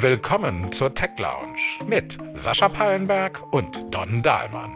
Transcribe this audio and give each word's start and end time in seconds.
Willkommen 0.00 0.70
zur 0.72 0.94
Tech 0.94 1.12
Lounge 1.18 1.58
mit 1.88 2.18
Sascha 2.36 2.68
Pallenberg 2.68 3.42
und 3.52 3.94
Don 3.94 4.22
Dahlmann. 4.22 4.70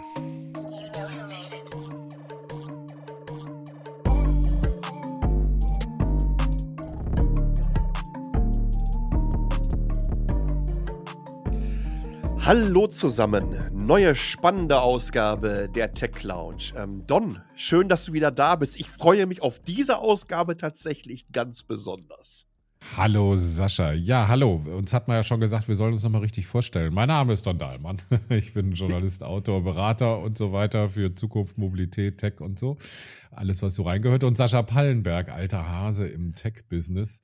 Hallo 12.43 12.87
zusammen, 12.87 13.71
neue 13.91 14.15
spannende 14.15 14.83
Ausgabe 14.83 15.69
der 15.75 15.91
Tech 15.91 16.23
Lounge. 16.23 16.73
Ähm, 16.77 17.09
Don, 17.09 17.41
schön, 17.57 17.89
dass 17.89 18.05
du 18.05 18.13
wieder 18.13 18.31
da 18.31 18.55
bist. 18.55 18.79
Ich 18.79 18.89
freue 18.89 19.27
mich 19.27 19.43
auf 19.43 19.59
diese 19.59 19.99
Ausgabe 19.99 20.57
tatsächlich 20.57 21.27
ganz 21.33 21.65
besonders. 21.65 22.47
Hallo 22.97 23.35
Sascha. 23.35 23.91
Ja, 23.95 24.29
hallo. 24.29 24.63
Uns 24.65 24.93
hat 24.93 25.09
man 25.09 25.17
ja 25.17 25.25
schon 25.25 25.41
gesagt, 25.41 25.67
wir 25.67 25.75
sollen 25.75 25.93
uns 25.93 26.05
nochmal 26.05 26.21
richtig 26.21 26.47
vorstellen. 26.47 26.95
Mein 26.95 27.09
Name 27.09 27.33
ist 27.33 27.45
Don 27.45 27.59
Dahlmann. 27.59 28.01
Ich 28.31 28.55
bin 28.55 28.75
Journalist, 28.75 29.25
Autor, 29.25 29.65
Berater 29.65 30.21
und 30.21 30.39
so 30.39 30.53
weiter 30.53 30.91
für 30.91 31.13
Zukunft, 31.17 31.59
Mobilität, 31.59 32.19
Tech 32.19 32.41
und 32.41 32.61
so. 32.61 32.77
Alles, 33.33 33.61
was 33.61 33.75
so 33.75 33.83
reingehört. 33.83 34.23
Und 34.23 34.37
Sascha 34.37 34.63
Pallenberg, 34.63 35.31
alter 35.33 35.69
Hase 35.69 36.07
im 36.07 36.37
Tech-Business 36.37 37.23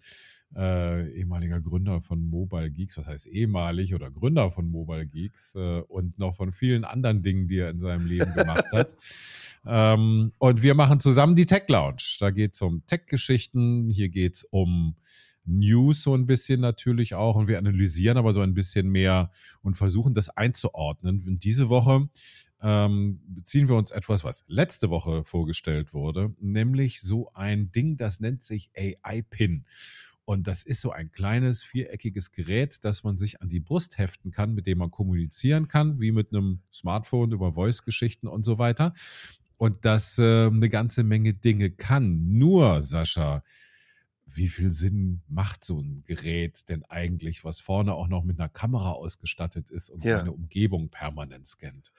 äh, 0.55 1.11
ehemaliger 1.13 1.61
Gründer 1.61 2.01
von 2.01 2.29
Mobile 2.29 2.71
Geeks, 2.71 2.97
was 2.99 3.07
heißt 3.07 3.27
ehemalig 3.27 3.95
oder 3.95 4.11
Gründer 4.11 4.51
von 4.51 4.71
Mobile 4.71 5.07
Geeks 5.07 5.55
äh, 5.55 5.81
und 5.89 6.19
noch 6.19 6.37
von 6.37 6.53
vielen 6.53 6.85
anderen 6.85 7.23
Dingen, 7.23 7.47
die 7.47 7.59
er 7.59 7.71
in 7.71 7.81
seinem 7.81 8.07
Leben 8.07 8.33
gemacht 8.35 8.67
hat. 8.73 8.97
ähm, 9.67 10.33
und 10.39 10.63
wir 10.63 10.75
machen 10.75 11.01
zusammen 11.01 11.35
die 11.35 11.47
Tech 11.47 11.65
Lounge. 11.69 12.17
Da 12.21 12.31
geht 12.31 12.55
es 12.55 12.63
um 12.63 12.87
Tech-Geschichten, 12.87 13.91
hier 13.91 14.09
geht 14.09 14.35
es 14.35 14.45
um 14.45 14.97
News 15.47 16.03
so 16.03 16.15
ein 16.15 16.27
bisschen 16.27 16.61
natürlich 16.61 17.15
auch 17.15 17.37
und 17.37 17.49
wir 17.49 17.59
analysieren 17.59 18.19
aber 18.19 18.33
so 18.33 18.41
ein 18.41 18.55
bisschen 18.55 18.89
mehr 18.89 19.31
und 19.63 19.77
versuchen 19.77 20.13
das 20.13 20.29
einzuordnen. 20.29 21.25
Und 21.27 21.45
diese 21.45 21.69
Woche 21.69 22.09
ähm, 22.63 23.21
beziehen 23.29 23.69
wir 23.69 23.77
uns 23.77 23.91
etwas, 23.91 24.25
was 24.25 24.45
letzte 24.49 24.91
Woche 24.91 25.25
vorgestellt 25.25 25.93
wurde, 25.93 26.35
nämlich 26.41 27.01
so 27.01 27.31
ein 27.35 27.71
Ding, 27.71 27.97
das 27.97 28.19
nennt 28.19 28.43
sich 28.43 28.71
AI-Pin. 28.77 29.65
Und 30.27 30.49
das 30.49 30.65
ist 30.65 30.81
so 30.81 30.91
ein 30.91 31.13
kleines 31.13 31.63
viereckiges 31.63 32.33
Gerät, 32.33 32.85
das 32.85 33.05
man 33.05 33.17
sich 33.17 33.41
an 33.41 33.49
die 33.49 33.61
Brust 33.61 33.97
heften 33.97 34.33
kann, 34.33 34.55
mit 34.55 34.67
dem 34.67 34.79
man 34.79 34.91
kommunizieren 34.91 35.69
kann, 35.69 36.01
wie 36.01 36.11
mit 36.11 36.33
einem 36.35 36.63
Smartphone 36.73 37.31
über 37.31 37.53
Voice-Geschichten 37.53 38.27
und 38.27 38.45
so 38.45 38.59
weiter. 38.59 38.93
Und 39.57 39.85
das 39.85 40.19
äh, 40.19 40.47
eine 40.47 40.69
ganze 40.69 41.05
Menge 41.05 41.33
Dinge 41.33 41.71
kann. 41.71 42.37
Nur, 42.37 42.83
Sascha, 42.83 43.45
wie 44.27 44.49
viel 44.49 44.73
Sinn 44.73 45.23
macht 45.29 45.65
so 45.65 45.79
ein 45.79 46.03
Gerät 46.05 46.69
denn 46.69 46.85
eigentlich, 46.87 47.45
was 47.45 47.61
vorne 47.61 47.95
auch 47.95 48.09
noch 48.09 48.25
mit 48.25 48.41
einer 48.41 48.49
Kamera 48.49 48.91
ausgestattet 48.91 49.71
ist 49.71 49.91
und 49.91 50.05
ja. 50.05 50.19
seine 50.19 50.33
Umgebung 50.33 50.89
permanent 50.89 51.47
scannt? 51.47 51.93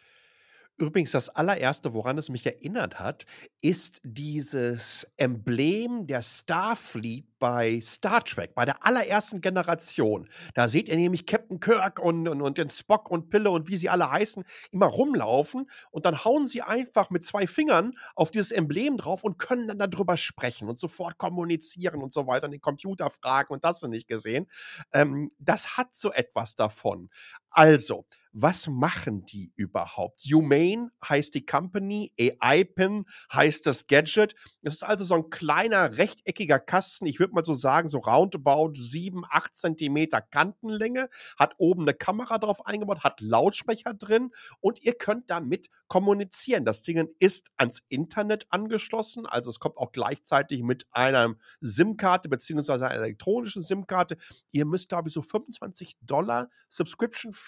Übrigens, 0.80 1.10
das 1.10 1.30
allererste, 1.30 1.96
woran 1.96 2.20
es 2.20 2.30
mich 2.30 2.46
erinnert 2.46 3.00
hat, 3.00 3.26
ist 3.62 4.00
dieses 4.04 5.08
Emblem 5.18 6.06
der 6.06 6.22
Starfleet 6.22 7.26
bei 7.40 7.82
Star 7.82 8.24
Trek, 8.24 8.54
bei 8.54 8.66
der 8.66 8.86
allerersten 8.86 9.42
Generation. 9.42 10.30
Da 10.54 10.68
seht 10.68 10.88
ihr 10.88 10.96
nämlich 10.96 11.26
Captain 11.26 11.60
Kirk 11.60 12.00
und, 12.00 12.28
und, 12.28 12.42
und 12.44 12.58
den 12.60 12.70
Spock 12.70 13.10
und 13.10 13.30
Pille 13.30 13.50
und 13.50 13.70
wie 13.70 13.78
sie 13.78 13.90
alle 13.90 14.12
heißen, 14.12 14.44
immer 14.72 14.86
rumlaufen 14.86 15.70
und 15.90 16.06
dann 16.06 16.24
hauen 16.24 16.46
sie 16.46 16.62
einfach 16.62 17.10
mit 17.10 17.26
zwei 17.26 17.48
Fingern 17.48 17.94
auf 18.16 18.30
dieses 18.30 18.52
Emblem 18.52 18.98
drauf 18.98 19.24
und 19.24 19.40
können 19.40 19.68
dann 19.68 19.92
darüber 19.92 20.18
sprechen 20.18 20.70
und 20.70 20.78
sofort 20.80 21.18
kommunizieren 21.18 22.04
und 22.04 22.14
so 22.14 22.28
weiter 22.28 22.46
und 22.46 22.52
den 22.52 22.62
Computer 22.62 23.10
fragen 23.10 23.54
und 23.54 23.66
das 23.66 23.82
nicht 23.84 24.08
gesehen. 24.08 24.48
Ähm, 24.94 25.32
das 25.40 25.78
hat 25.78 25.96
so 25.96 26.12
etwas 26.12 26.56
davon. 26.56 27.10
Also, 27.52 28.06
was 28.40 28.68
machen 28.68 29.26
die 29.26 29.52
überhaupt? 29.56 30.22
Humane 30.32 30.92
heißt 31.04 31.34
die 31.34 31.44
Company, 31.44 32.14
AI-Pin 32.20 33.06
heißt 33.34 33.66
das 33.66 33.88
Gadget. 33.88 34.36
Das 34.62 34.76
ist 34.76 34.84
also 34.84 35.06
so 35.06 35.16
ein 35.16 35.32
kleiner 35.32 35.98
rechteckiger 35.98 36.60
Kasten, 36.60 37.08
ich 37.08 37.20
würde 37.20 37.34
mal 37.34 37.44
so 37.44 37.56
sagen, 37.56 37.88
so 37.90 37.98
roundabout 37.98 38.74
7, 38.76 39.24
8 39.28 39.56
Zentimeter 39.56 40.22
Kantenlänge, 40.22 41.10
hat 41.36 41.56
oben 41.58 41.82
eine 41.84 41.96
Kamera 41.96 42.38
drauf 42.38 42.64
eingebaut, 42.68 43.04
hat 43.04 43.22
Lautsprecher 43.22 43.96
drin 43.96 44.30
und 44.60 44.84
ihr 44.84 44.94
könnt 44.94 45.32
damit 45.32 45.70
kommunizieren. 45.88 46.64
Das 46.64 46.84
Ding 46.84 47.10
ist 47.18 47.50
ans 47.58 47.82
Internet 47.90 48.46
angeschlossen, 48.52 49.26
also 49.26 49.50
es 49.50 49.60
kommt 49.60 49.78
auch 49.78 49.92
gleichzeitig 49.92 50.62
mit 50.62 50.86
einer 50.92 51.34
SIM-Karte 51.62 52.30
beziehungsweise 52.30 52.88
einer 52.88 53.02
elektronischen 53.02 53.64
SIM-Karte. 53.64 54.18
Ihr 54.52 54.66
müsst, 54.66 54.90
glaube 54.90 55.08
ich, 55.08 55.16
so 55.16 55.24
25 55.24 55.98
Dollar 56.02 56.50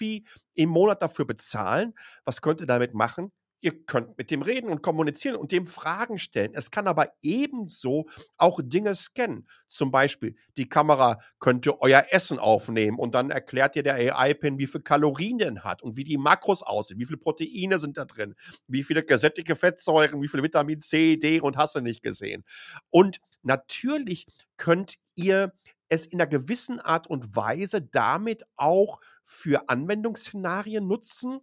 Subscription-Fee 0.00 0.24
im 0.54 0.70
Monat 0.70 1.02
dafür 1.02 1.26
bezahlen. 1.26 1.94
Was 2.24 2.40
könnt 2.40 2.60
ihr 2.60 2.66
damit 2.66 2.94
machen? 2.94 3.30
Ihr 3.62 3.84
könnt 3.84 4.16
mit 4.16 4.30
dem 4.30 4.40
reden 4.40 4.70
und 4.70 4.80
kommunizieren 4.80 5.36
und 5.36 5.52
dem 5.52 5.66
Fragen 5.66 6.18
stellen. 6.18 6.52
Es 6.54 6.70
kann 6.70 6.88
aber 6.88 7.12
ebenso 7.20 8.06
auch 8.38 8.58
Dinge 8.62 8.94
scannen. 8.94 9.46
Zum 9.68 9.90
Beispiel, 9.90 10.34
die 10.56 10.66
Kamera 10.66 11.18
könnte 11.40 11.78
euer 11.82 12.06
Essen 12.08 12.38
aufnehmen 12.38 12.98
und 12.98 13.14
dann 13.14 13.28
erklärt 13.28 13.74
dir 13.74 13.82
der 13.82 13.96
AI-Pin, 13.96 14.58
wie 14.58 14.66
viel 14.66 14.80
Kalorien 14.80 15.36
denn 15.36 15.62
hat 15.62 15.82
und 15.82 15.98
wie 15.98 16.04
die 16.04 16.16
Makros 16.16 16.62
aussehen, 16.62 16.98
wie 16.98 17.04
viele 17.04 17.18
Proteine 17.18 17.78
sind 17.78 17.98
da 17.98 18.06
drin, 18.06 18.34
wie 18.66 18.82
viele 18.82 19.04
gesättigte 19.04 19.54
Fettsäuren, 19.54 20.22
wie 20.22 20.28
viel 20.28 20.42
Vitamin 20.42 20.80
C, 20.80 21.18
D 21.18 21.42
und 21.42 21.58
hast 21.58 21.74
du 21.74 21.82
nicht 21.82 22.02
gesehen. 22.02 22.44
Und 22.88 23.20
natürlich 23.42 24.26
könnt 24.56 24.94
ihr 25.16 25.52
es 25.90 26.06
in 26.06 26.20
einer 26.20 26.30
gewissen 26.30 26.80
Art 26.80 27.06
und 27.08 27.36
Weise 27.36 27.82
damit 27.82 28.44
auch 28.56 29.00
für 29.22 29.68
Anwendungsszenarien 29.68 30.86
nutzen. 30.86 31.40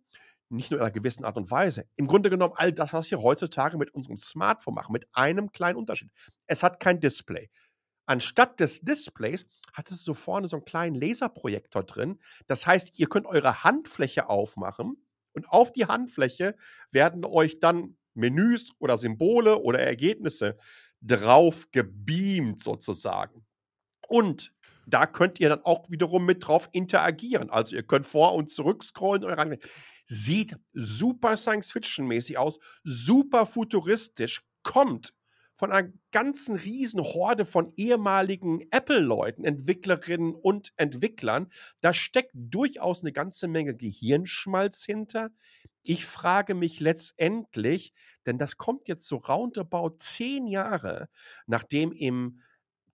Nicht 0.49 0.71
nur 0.71 0.79
in 0.79 0.85
einer 0.85 0.93
gewissen 0.93 1.25
Art 1.25 1.37
und 1.37 1.51
Weise. 1.51 1.85
Im 1.97 2.07
Grunde 2.07 2.29
genommen 2.29 2.53
all 2.55 2.71
das, 2.71 2.93
was 2.93 3.11
wir 3.11 3.21
heutzutage 3.21 3.77
mit 3.77 3.93
unserem 3.93 4.17
Smartphone 4.17 4.73
machen, 4.73 4.93
mit 4.93 5.05
einem 5.11 5.51
kleinen 5.51 5.77
Unterschied. 5.77 6.09
Es 6.47 6.63
hat 6.63 6.79
kein 6.79 7.01
Display. 7.01 7.49
Anstatt 8.05 8.61
des 8.61 8.79
Displays 8.79 9.45
hat 9.73 9.91
es 9.91 10.05
so 10.05 10.13
vorne 10.13 10.47
so 10.47 10.55
einen 10.55 10.65
kleinen 10.65 10.95
Laserprojektor 10.95 11.83
drin. 11.83 12.19
Das 12.47 12.65
heißt, 12.65 12.97
ihr 12.97 13.09
könnt 13.09 13.27
eure 13.27 13.65
Handfläche 13.65 14.29
aufmachen 14.29 14.95
und 15.33 15.49
auf 15.49 15.73
die 15.73 15.85
Handfläche 15.85 16.55
werden 16.91 17.25
euch 17.25 17.59
dann 17.59 17.97
Menüs 18.13 18.71
oder 18.79 18.97
Symbole 18.97 19.61
oder 19.61 19.79
Ergebnisse 19.79 20.57
drauf 21.01 21.69
gebeamt 21.71 22.63
sozusagen. 22.63 23.46
Und 24.07 24.51
da 24.87 25.05
könnt 25.05 25.39
ihr 25.39 25.49
dann 25.49 25.63
auch 25.63 25.89
wiederum 25.89 26.25
mit 26.25 26.47
drauf 26.47 26.69
interagieren. 26.71 27.49
Also 27.49 27.75
ihr 27.75 27.83
könnt 27.83 28.05
vor 28.05 28.33
und 28.35 28.49
zurück 28.49 28.83
scrollen 28.83 29.25
und 29.25 29.33
ran. 29.33 29.57
Sieht 30.07 30.55
super 30.73 31.35
Science-Fiction-mäßig 31.35 32.37
aus, 32.37 32.59
super 32.83 33.45
futuristisch, 33.45 34.43
kommt 34.63 35.13
von 35.57 35.71
einer 35.71 35.91
ganzen 36.11 36.55
riesen 36.55 37.01
Horde 37.01 37.43
von 37.43 37.73
ehemaligen 37.75 38.61
Apple-Leuten, 38.71 39.43
Entwicklerinnen 39.43 40.33
und 40.35 40.71
Entwicklern. 40.77 41.51
Da 41.81 41.93
steckt 41.93 42.31
durchaus 42.33 43.01
eine 43.01 43.11
ganze 43.11 43.47
Menge 43.47 43.75
Gehirnschmalz 43.75 44.85
hinter. 44.85 45.31
Ich 45.81 46.05
frage 46.05 46.53
mich 46.53 46.79
letztendlich, 46.79 47.93
denn 48.25 48.37
das 48.37 48.57
kommt 48.57 48.87
jetzt 48.87 49.07
so 49.07 49.17
roundabout 49.17 49.95
zehn 49.97 50.45
Jahre, 50.45 51.09
nachdem 51.47 51.91
im 51.91 52.41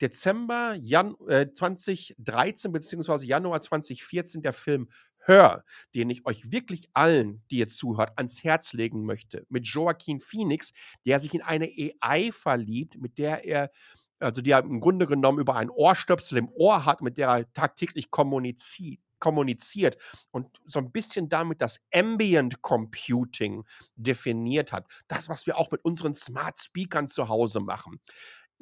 Dezember 0.04 0.76
Jan 0.76 1.16
äh, 1.30 1.48
2013 1.54 2.74
bzw. 2.74 3.26
Januar 3.26 3.62
2014 3.62 4.42
der 4.42 4.52
Film 4.52 4.90
Hör, 5.26 5.64
den 5.96 6.10
ich 6.10 6.26
euch 6.26 6.52
wirklich 6.52 6.90
allen, 6.92 7.42
die 7.50 7.60
ihr 7.60 7.70
zuhört, 7.70 8.12
ans 8.18 8.44
Herz 8.44 8.74
legen 8.74 9.06
möchte, 9.06 9.46
mit 9.48 9.66
Joaquin 9.66 10.20
Phoenix, 10.20 10.74
der 11.06 11.22
sich 11.22 11.34
in 11.34 11.42
eine 11.42 11.70
AI 12.02 12.34
verliebt, 12.34 13.00
mit 13.00 13.18
der 13.18 13.46
er, 13.46 13.72
also 14.20 14.42
die 14.42 14.52
er 14.52 14.60
im 14.60 14.82
Grunde 14.82 15.08
genommen 15.08 15.40
über 15.40 15.56
ein 15.56 15.70
Ohrstöpsel 15.70 16.38
im 16.38 16.50
Ohr 16.50 16.84
hat, 16.86 17.02
mit 17.02 17.16
der 17.18 17.30
er 17.30 17.54
tagtäglich 17.54 18.12
kommuniziert 18.12 19.00
kommuniziert 19.24 19.96
und 20.32 20.60
so 20.66 20.80
ein 20.80 20.92
bisschen 20.92 21.30
damit 21.30 21.62
das 21.62 21.80
Ambient 21.94 22.62
Computing 22.62 23.64
definiert 23.96 24.74
hat. 24.74 24.86
Das, 25.08 25.30
was 25.30 25.48
wir 25.48 25.58
auch 25.58 25.72
mit 25.72 25.86
unseren 25.86 26.14
Smart 26.14 26.60
Speakern 26.60 27.08
zu 27.08 27.30
Hause 27.30 27.62
machen. 27.62 28.02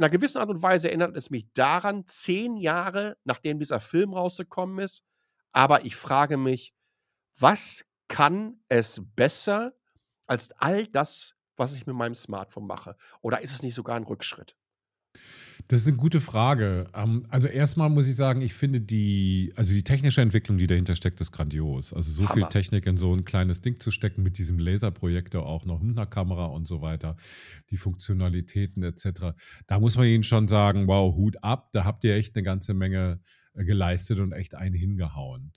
In 0.01 0.05
einer 0.05 0.17
gewissen 0.17 0.39
Art 0.39 0.49
und 0.49 0.63
Weise 0.63 0.87
erinnert 0.87 1.15
es 1.15 1.29
mich 1.29 1.53
daran, 1.53 2.07
zehn 2.07 2.57
Jahre 2.57 3.17
nachdem 3.23 3.59
dieser 3.59 3.79
Film 3.79 4.15
rausgekommen 4.15 4.79
ist. 4.79 5.03
Aber 5.51 5.85
ich 5.85 5.95
frage 5.95 6.37
mich, 6.37 6.73
was 7.37 7.85
kann 8.07 8.63
es 8.67 8.99
besser 9.15 9.75
als 10.25 10.49
all 10.53 10.87
das, 10.87 11.35
was 11.55 11.75
ich 11.75 11.85
mit 11.85 11.95
meinem 11.95 12.15
Smartphone 12.15 12.65
mache? 12.65 12.95
Oder 13.21 13.41
ist 13.41 13.53
es 13.53 13.61
nicht 13.61 13.75
sogar 13.75 13.95
ein 13.95 14.01
Rückschritt? 14.01 14.55
Das 15.67 15.81
ist 15.81 15.87
eine 15.87 15.97
gute 15.97 16.21
Frage. 16.21 16.87
Ähm, 16.95 17.23
also 17.29 17.47
erstmal 17.47 17.89
muss 17.89 18.07
ich 18.07 18.15
sagen, 18.15 18.41
ich 18.41 18.53
finde 18.53 18.81
die, 18.81 19.53
also 19.55 19.73
die 19.73 19.83
technische 19.83 20.21
Entwicklung, 20.21 20.57
die 20.57 20.67
dahinter 20.67 20.95
steckt, 20.95 21.21
ist 21.21 21.31
grandios. 21.31 21.93
Also 21.93 22.11
so 22.11 22.23
Hammer. 22.23 22.33
viel 22.33 22.45
Technik 22.45 22.85
in 22.85 22.97
so 22.97 23.13
ein 23.13 23.25
kleines 23.25 23.61
Ding 23.61 23.79
zu 23.79 23.91
stecken 23.91 24.23
mit 24.23 24.37
diesem 24.37 24.59
Laserprojektor 24.59 25.45
auch 25.45 25.65
noch 25.65 25.81
mit 25.81 25.97
einer 25.97 26.05
Kamera 26.05 26.45
und 26.45 26.67
so 26.67 26.81
weiter, 26.81 27.15
die 27.69 27.77
Funktionalitäten 27.77 28.83
etc. 28.83 29.33
Da 29.67 29.79
muss 29.79 29.95
man 29.95 30.07
ihnen 30.07 30.23
schon 30.23 30.47
sagen, 30.47 30.87
wow, 30.87 31.15
Hut 31.15 31.43
ab, 31.43 31.69
da 31.73 31.85
habt 31.85 32.03
ihr 32.03 32.15
echt 32.15 32.35
eine 32.35 32.43
ganze 32.43 32.73
Menge 32.73 33.19
äh, 33.53 33.63
geleistet 33.63 34.19
und 34.19 34.31
echt 34.31 34.55
einen 34.55 34.75
hingehauen. 34.75 35.51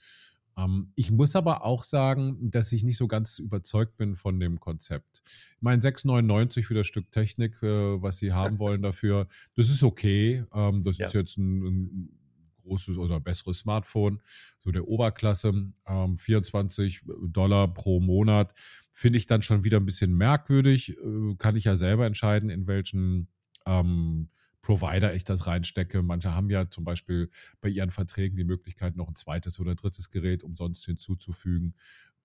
Ähm, 0.56 0.93
ich 0.95 1.11
muss 1.11 1.37
aber 1.37 1.65
auch 1.65 1.85
sagen, 1.85 2.51
dass 2.51 2.73
ich 2.73 2.85
nicht 2.85 2.97
so 2.97 3.06
ganz 3.06 3.39
überzeugt 3.39 3.97
bin 3.97 4.17
von 4.17 4.39
dem 4.39 4.61
Konzept. 4.61 5.23
Ich 5.56 5.62
meine, 5.62 5.83
6,99 5.83 6.62
für 6.62 6.75
das 6.75 6.87
Stück 6.87 7.11
Technik, 7.11 7.62
äh, 7.62 8.03
was 8.03 8.19
sie 8.19 8.33
haben 8.33 8.59
wollen 8.59 8.83
dafür, 8.83 9.29
das 9.56 9.71
ist 9.71 9.83
okay. 9.83 10.45
Ähm, 10.53 10.83
das 10.83 10.99
ja. 10.99 11.09
ist 11.09 11.15
jetzt 11.15 11.37
ein, 11.37 11.65
ein, 11.65 12.19
großes 12.65 12.97
oder 12.97 13.21
besseres 13.21 13.59
Smartphone, 13.59 14.23
so 14.59 14.71
der 14.71 14.89
Oberklasse. 14.89 15.53
Ähm, 15.87 16.19
24 16.19 17.03
Dollar 17.29 17.69
pro 17.73 18.00
Monat 18.00 18.55
finde 18.91 19.19
ich 19.19 19.27
dann 19.27 19.43
schon 19.43 19.65
wieder 19.65 19.79
ein 19.79 19.85
bisschen 19.85 20.15
merkwürdig. 20.15 20.97
Äh, 20.97 21.35
kann 21.37 21.57
ich 21.57 21.65
ja 21.65 21.77
selber 21.77 22.07
entscheiden, 22.07 22.49
in 22.49 22.67
welchen 22.67 23.29
ähm, 23.67 24.31
Provider 24.64 25.14
ich 25.14 25.25
das 25.25 25.46
reinstecke. 25.46 26.02
Manche 26.02 26.34
haben 26.34 26.49
ja 26.50 26.70
zum 26.70 26.84
Beispiel 26.84 27.31
bei 27.61 27.69
ihren 27.69 27.90
Verträgen 27.90 28.37
die 28.37 28.44
Möglichkeit, 28.44 28.96
noch 28.96 29.08
ein 29.08 29.14
zweites 29.14 29.61
oder 29.61 29.75
drittes 29.75 30.11
Gerät 30.11 30.43
umsonst 30.43 30.87
hinzuzufügen. 30.87 31.75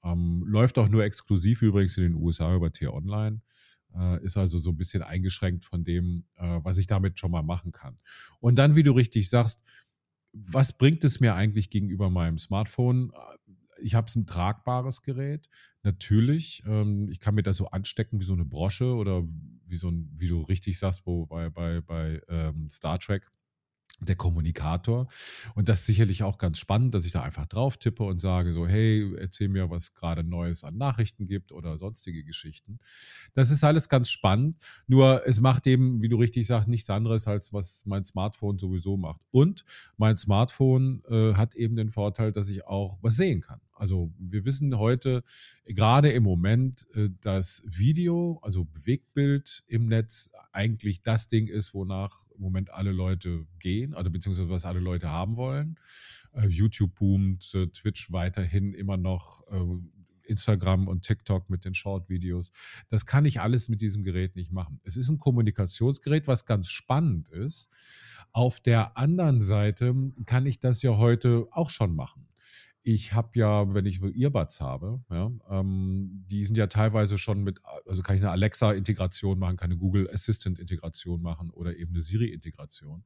Ähm, 0.04 0.44
läuft 0.48 0.78
auch 0.78 0.88
nur 0.88 1.04
exklusiv 1.04 1.62
übrigens 1.62 1.98
in 1.98 2.04
den 2.04 2.16
USA 2.16 2.56
über 2.56 2.72
T-Online. 2.72 3.42
Äh, 3.94 4.24
ist 4.24 4.38
also 4.38 4.58
so 4.60 4.70
ein 4.70 4.78
bisschen 4.78 5.04
eingeschränkt 5.04 5.66
von 5.66 5.84
dem, 5.84 6.24
äh, 6.38 6.60
was 6.64 6.78
ich 6.78 6.88
damit 6.88 7.20
schon 7.20 7.32
mal 7.32 7.44
machen 7.44 7.74
kann. 7.74 7.98
Und 8.40 8.56
dann, 8.56 8.78
wie 8.78 8.84
du 8.84 8.94
richtig 8.94 9.30
sagst, 9.30 9.62
was 10.32 10.78
bringt 10.78 11.04
es 11.04 11.20
mir 11.20 11.36
eigentlich 11.36 11.70
gegenüber 11.70 12.10
meinem 12.10 12.38
Smartphone? 12.38 13.12
ich 13.82 13.96
habe 13.96 14.12
ein 14.16 14.26
tragbares 14.26 15.02
Gerät. 15.02 15.50
Natürlich, 15.84 16.64
ähm, 16.66 17.10
ich 17.10 17.20
kann 17.20 17.36
mir 17.36 17.44
das 17.44 17.58
so 17.58 17.68
anstecken 17.68 18.20
wie 18.20 18.26
so 18.26 18.34
eine 18.34 18.46
Brosche 18.46 18.96
oder 18.96 19.24
wie 19.66 19.78
so 19.78 19.90
ein, 19.90 20.12
wie 20.18 20.28
du 20.28 20.42
richtig 20.42 20.78
sagst, 20.78 21.06
wo 21.06 21.26
bei, 21.26 21.50
bei, 21.50 21.82
bei 21.82 22.22
ähm, 22.28 22.70
Star 22.70 23.00
Trek 23.00 23.32
der 24.02 24.16
Kommunikator. 24.16 25.08
Und 25.56 25.70
das 25.70 25.82
ist 25.82 25.88
sicherlich 25.88 26.24
auch 26.24 26.38
ganz 26.38 26.60
spannend, 26.60 26.96
dass 26.96 27.06
ich 27.06 27.12
da 27.12 27.22
einfach 27.22 27.46
drauf 27.46 27.78
tippe 27.78 28.04
und 28.04 28.20
sage 28.20 28.54
so, 28.54 28.68
hey, 28.68 29.14
erzähl 29.18 29.50
mir, 29.50 29.70
was 29.70 29.94
gerade 29.94 30.24
Neues 30.24 30.64
an 30.64 30.78
Nachrichten 30.78 31.28
gibt 31.28 31.52
oder 31.52 31.78
sonstige 31.78 32.24
Geschichten. 32.24 32.80
Das 33.34 33.52
ist 33.52 33.64
alles 33.64 33.90
ganz 33.90 34.10
spannend. 34.10 34.58
Nur 34.88 35.28
es 35.28 35.42
macht 35.42 35.68
eben, 35.68 36.02
wie 36.02 36.10
du 36.10 36.18
richtig 36.18 36.48
sagst, 36.48 36.70
nichts 36.70 36.90
anderes, 36.90 37.28
als 37.28 37.54
was 37.54 37.86
mein 37.86 38.06
Smartphone 38.06 38.58
sowieso 38.58 38.98
macht. 38.98 39.22
Und 39.32 39.66
mein 39.98 40.18
Smartphone 40.18 41.04
äh, 41.10 41.34
hat 41.34 41.56
eben 41.56 41.76
den 41.76 41.90
Vorteil, 41.90 42.32
dass 42.32 42.50
ich 42.50 42.66
auch 42.66 42.98
was 43.02 43.16
sehen 43.16 43.42
kann. 43.42 43.60
Also 43.80 44.14
wir 44.20 44.46
wissen 44.46 44.78
heute 44.78 45.24
gerade 45.66 46.12
im 46.12 46.24
Moment, 46.24 46.86
äh, 46.96 47.10
dass 47.22 47.64
Video, 47.66 48.40
also 48.42 48.66
Bewegtbild 48.66 49.64
im 49.68 49.88
Netz 49.88 50.30
eigentlich 50.52 51.02
das 51.02 51.28
Ding 51.28 51.48
ist, 51.48 51.74
wonach 51.74 52.26
im 52.36 52.42
Moment 52.42 52.72
alle 52.72 52.92
Leute 52.92 53.46
gehen, 53.60 53.94
also 53.94 54.12
beziehungsweise 54.12 54.50
was 54.50 54.66
alle 54.66 54.80
Leute 54.80 55.10
haben 55.10 55.38
wollen. 55.38 55.80
Äh, 56.34 56.48
YouTube 56.48 56.96
boomt, 56.96 57.50
äh, 57.56 57.68
Twitch 57.68 58.12
weiterhin 58.12 58.74
immer 58.74 58.98
noch, 58.98 59.44
Instagram 60.24 60.88
und 60.88 61.02
TikTok 61.04 61.50
mit 61.50 61.66
den 61.66 61.74
Short-Videos. 61.74 62.52
Das 62.88 63.08
kann 63.08 63.26
ich 63.26 63.42
alles 63.42 63.68
mit 63.68 63.82
diesem 63.82 64.04
Gerät 64.04 64.36
nicht 64.36 64.52
machen. 64.52 64.80
Es 64.84 64.96
ist 64.96 65.10
ein 65.10 65.18
Kommunikationsgerät, 65.18 66.28
was 66.28 66.46
ganz 66.46 66.70
spannend 66.70 67.30
ist. 67.30 67.72
Auf 68.32 68.60
der 68.60 68.96
anderen 68.96 69.42
Seite 69.42 69.96
kann 70.26 70.46
ich 70.46 70.60
das 70.60 70.84
ja 70.84 70.98
heute 70.98 71.48
auch 71.50 71.72
schon 71.72 71.96
machen. 71.96 72.29
Ich 72.82 73.14
habe 73.14 73.30
ja, 73.34 73.74
wenn 73.74 73.86
ich 73.86 74.02
Earbuds 74.02 74.62
habe, 74.62 75.04
ja, 75.10 75.32
ähm, 75.50 76.26
die 76.30 76.46
sind 76.46 76.58
ja 76.58 76.68
teilweise 76.68 77.18
schon 77.18 77.44
mit, 77.44 77.60
also 77.86 78.02
kann 78.02 78.16
ich 78.16 78.22
eine 78.22 78.32
Alexa-Integration 78.32 79.38
machen, 79.38 79.58
kann 79.58 79.72
eine 79.72 79.78
Google 79.78 80.10
Assistant-Integration 80.10 81.22
machen 81.22 81.50
oder 81.50 81.76
eben 81.76 81.92
eine 81.92 82.02
Siri-Integration. 82.02 83.04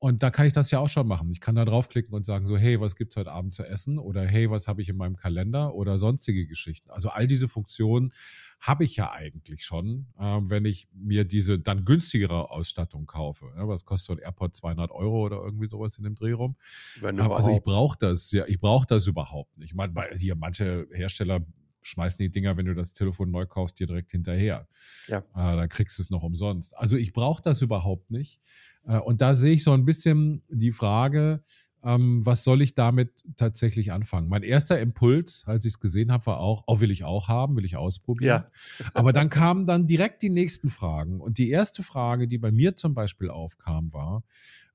Und 0.00 0.22
da 0.22 0.30
kann 0.30 0.46
ich 0.46 0.52
das 0.52 0.70
ja 0.70 0.78
auch 0.78 0.88
schon 0.88 1.08
machen. 1.08 1.28
Ich 1.32 1.40
kann 1.40 1.56
da 1.56 1.64
draufklicken 1.64 2.14
und 2.14 2.24
sagen 2.24 2.46
so, 2.46 2.56
hey, 2.56 2.80
was 2.80 2.94
gibt 2.94 3.12
es 3.12 3.16
heute 3.16 3.32
Abend 3.32 3.52
zu 3.52 3.64
essen? 3.64 3.98
Oder 3.98 4.24
hey, 4.24 4.48
was 4.48 4.68
habe 4.68 4.80
ich 4.80 4.88
in 4.88 4.96
meinem 4.96 5.16
Kalender? 5.16 5.74
Oder 5.74 5.98
sonstige 5.98 6.46
Geschichten. 6.46 6.88
Also 6.90 7.08
all 7.08 7.26
diese 7.26 7.48
Funktionen 7.48 8.12
habe 8.60 8.84
ich 8.84 8.94
ja 8.94 9.10
eigentlich 9.10 9.64
schon, 9.64 10.06
äh, 10.16 10.38
wenn 10.42 10.64
ich 10.64 10.88
mir 10.94 11.24
diese 11.24 11.58
dann 11.58 11.84
günstigere 11.84 12.50
Ausstattung 12.50 13.06
kaufe. 13.06 13.46
Ja, 13.56 13.66
was 13.66 13.84
kostet 13.84 14.06
so 14.06 14.12
ein 14.12 14.18
AirPod 14.20 14.54
200 14.54 14.92
Euro 14.92 15.26
oder 15.26 15.38
irgendwie 15.38 15.68
sowas 15.68 15.98
in 15.98 16.04
dem 16.04 16.14
Dreh 16.14 16.32
rum? 16.32 16.54
Wenn 17.00 17.18
ähm, 17.18 17.32
also 17.32 17.50
ich 17.50 17.62
brauche 17.62 17.98
das, 17.98 18.30
ja, 18.30 18.44
ich 18.46 18.60
brauche 18.60 18.86
das 18.86 19.08
überhaupt 19.08 19.58
nicht. 19.58 19.70
Ich 19.70 19.74
meine, 19.74 19.94
hier 20.16 20.36
manche 20.36 20.86
Hersteller 20.92 21.40
schmeißen 21.82 22.18
die 22.18 22.30
Dinger, 22.30 22.56
wenn 22.56 22.66
du 22.66 22.74
das 22.74 22.92
Telefon 22.92 23.30
neu 23.30 23.46
kaufst, 23.46 23.78
dir 23.78 23.86
direkt 23.86 24.10
hinterher. 24.10 24.68
Ja. 25.06 25.18
Äh, 25.18 25.56
da 25.56 25.66
kriegst 25.66 25.98
du 25.98 26.02
es 26.02 26.10
noch 26.10 26.22
umsonst. 26.22 26.76
Also 26.76 26.96
ich 26.96 27.12
brauche 27.12 27.42
das 27.42 27.62
überhaupt 27.62 28.10
nicht. 28.10 28.40
Äh, 28.86 28.98
und 28.98 29.20
da 29.20 29.34
sehe 29.34 29.54
ich 29.54 29.64
so 29.64 29.72
ein 29.72 29.84
bisschen 29.84 30.42
die 30.48 30.72
Frage, 30.72 31.42
ähm, 31.84 32.26
was 32.26 32.42
soll 32.42 32.60
ich 32.62 32.74
damit 32.74 33.12
tatsächlich 33.36 33.92
anfangen? 33.92 34.28
Mein 34.28 34.42
erster 34.42 34.80
Impuls, 34.80 35.44
als 35.46 35.64
ich 35.64 35.74
es 35.74 35.80
gesehen 35.80 36.10
habe, 36.10 36.26
war 36.26 36.40
auch, 36.40 36.64
oh, 36.66 36.80
will 36.80 36.90
ich 36.90 37.04
auch 37.04 37.28
haben, 37.28 37.56
will 37.56 37.64
ich 37.64 37.76
ausprobieren. 37.76 38.44
Ja. 38.78 38.86
Aber 38.94 39.12
dann 39.12 39.30
kamen 39.30 39.66
dann 39.66 39.86
direkt 39.86 40.22
die 40.22 40.30
nächsten 40.30 40.70
Fragen. 40.70 41.20
Und 41.20 41.38
die 41.38 41.50
erste 41.50 41.82
Frage, 41.82 42.26
die 42.26 42.38
bei 42.38 42.50
mir 42.50 42.74
zum 42.74 42.94
Beispiel 42.94 43.30
aufkam, 43.30 43.92
war, 43.92 44.24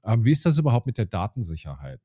ähm, 0.06 0.24
wie 0.24 0.32
ist 0.32 0.46
das 0.46 0.58
überhaupt 0.58 0.86
mit 0.86 0.98
der 0.98 1.06
Datensicherheit? 1.06 2.02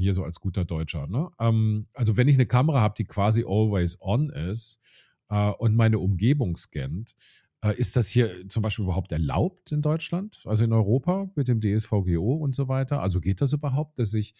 Hier 0.00 0.14
so 0.14 0.24
als 0.24 0.40
guter 0.40 0.64
Deutscher. 0.64 1.06
Ne? 1.06 1.30
Ähm, 1.38 1.86
also 1.94 2.16
wenn 2.16 2.28
ich 2.28 2.36
eine 2.36 2.46
Kamera 2.46 2.80
habe, 2.80 2.94
die 2.96 3.04
quasi 3.04 3.44
always 3.46 3.96
on 4.00 4.30
ist 4.30 4.80
äh, 5.28 5.50
und 5.50 5.76
meine 5.76 5.98
Umgebung 5.98 6.56
scannt, 6.56 7.14
äh, 7.62 7.76
ist 7.76 7.96
das 7.96 8.08
hier 8.08 8.48
zum 8.48 8.62
Beispiel 8.62 8.84
überhaupt 8.84 9.12
erlaubt 9.12 9.72
in 9.72 9.82
Deutschland, 9.82 10.40
also 10.44 10.64
in 10.64 10.72
Europa 10.72 11.30
mit 11.34 11.48
dem 11.48 11.60
DSVGO 11.60 12.34
und 12.34 12.54
so 12.54 12.68
weiter? 12.68 13.02
Also 13.02 13.20
geht 13.20 13.40
das 13.40 13.52
überhaupt, 13.52 13.98
dass 13.98 14.14
ich 14.14 14.34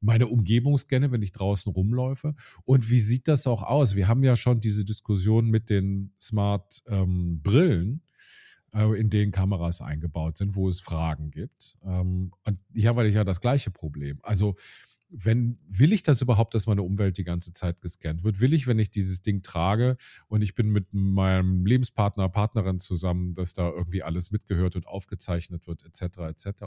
meine 0.00 0.26
Umgebung 0.26 0.76
scanne, 0.78 1.10
wenn 1.10 1.22
ich 1.22 1.32
draußen 1.32 1.72
rumläufe? 1.72 2.34
Und 2.64 2.90
wie 2.90 3.00
sieht 3.00 3.28
das 3.28 3.46
auch 3.46 3.62
aus? 3.62 3.96
Wir 3.96 4.08
haben 4.08 4.22
ja 4.22 4.36
schon 4.36 4.60
diese 4.60 4.84
Diskussion 4.84 5.48
mit 5.48 5.70
den 5.70 6.12
Smart-Brillen, 6.20 8.02
ähm, 8.74 8.92
äh, 8.92 9.00
in 9.00 9.10
denen 9.10 9.32
Kameras 9.32 9.80
eingebaut 9.80 10.36
sind, 10.36 10.54
wo 10.54 10.68
es 10.68 10.80
Fragen 10.80 11.30
gibt. 11.30 11.78
Ähm, 11.84 12.32
und 12.44 12.58
hier 12.74 12.90
habe 12.90 13.08
ich 13.08 13.14
ja 13.14 13.24
das 13.24 13.40
gleiche 13.40 13.70
Problem. 13.70 14.18
Also 14.22 14.54
wenn, 15.08 15.58
will 15.68 15.92
ich 15.92 16.02
das 16.02 16.20
überhaupt, 16.20 16.54
dass 16.54 16.66
meine 16.66 16.82
Umwelt 16.82 17.16
die 17.18 17.24
ganze 17.24 17.52
Zeit 17.52 17.80
gescannt 17.80 18.24
wird? 18.24 18.40
Will 18.40 18.52
ich, 18.52 18.66
wenn 18.66 18.78
ich 18.78 18.90
dieses 18.90 19.22
Ding 19.22 19.42
trage 19.42 19.96
und 20.28 20.42
ich 20.42 20.54
bin 20.54 20.70
mit 20.70 20.92
meinem 20.92 21.64
Lebenspartner, 21.64 22.28
Partnerin 22.28 22.80
zusammen, 22.80 23.34
dass 23.34 23.54
da 23.54 23.70
irgendwie 23.70 24.02
alles 24.02 24.30
mitgehört 24.30 24.76
und 24.76 24.86
aufgezeichnet 24.86 25.66
wird, 25.66 25.84
etc., 25.84 26.18
etc. 26.18 26.64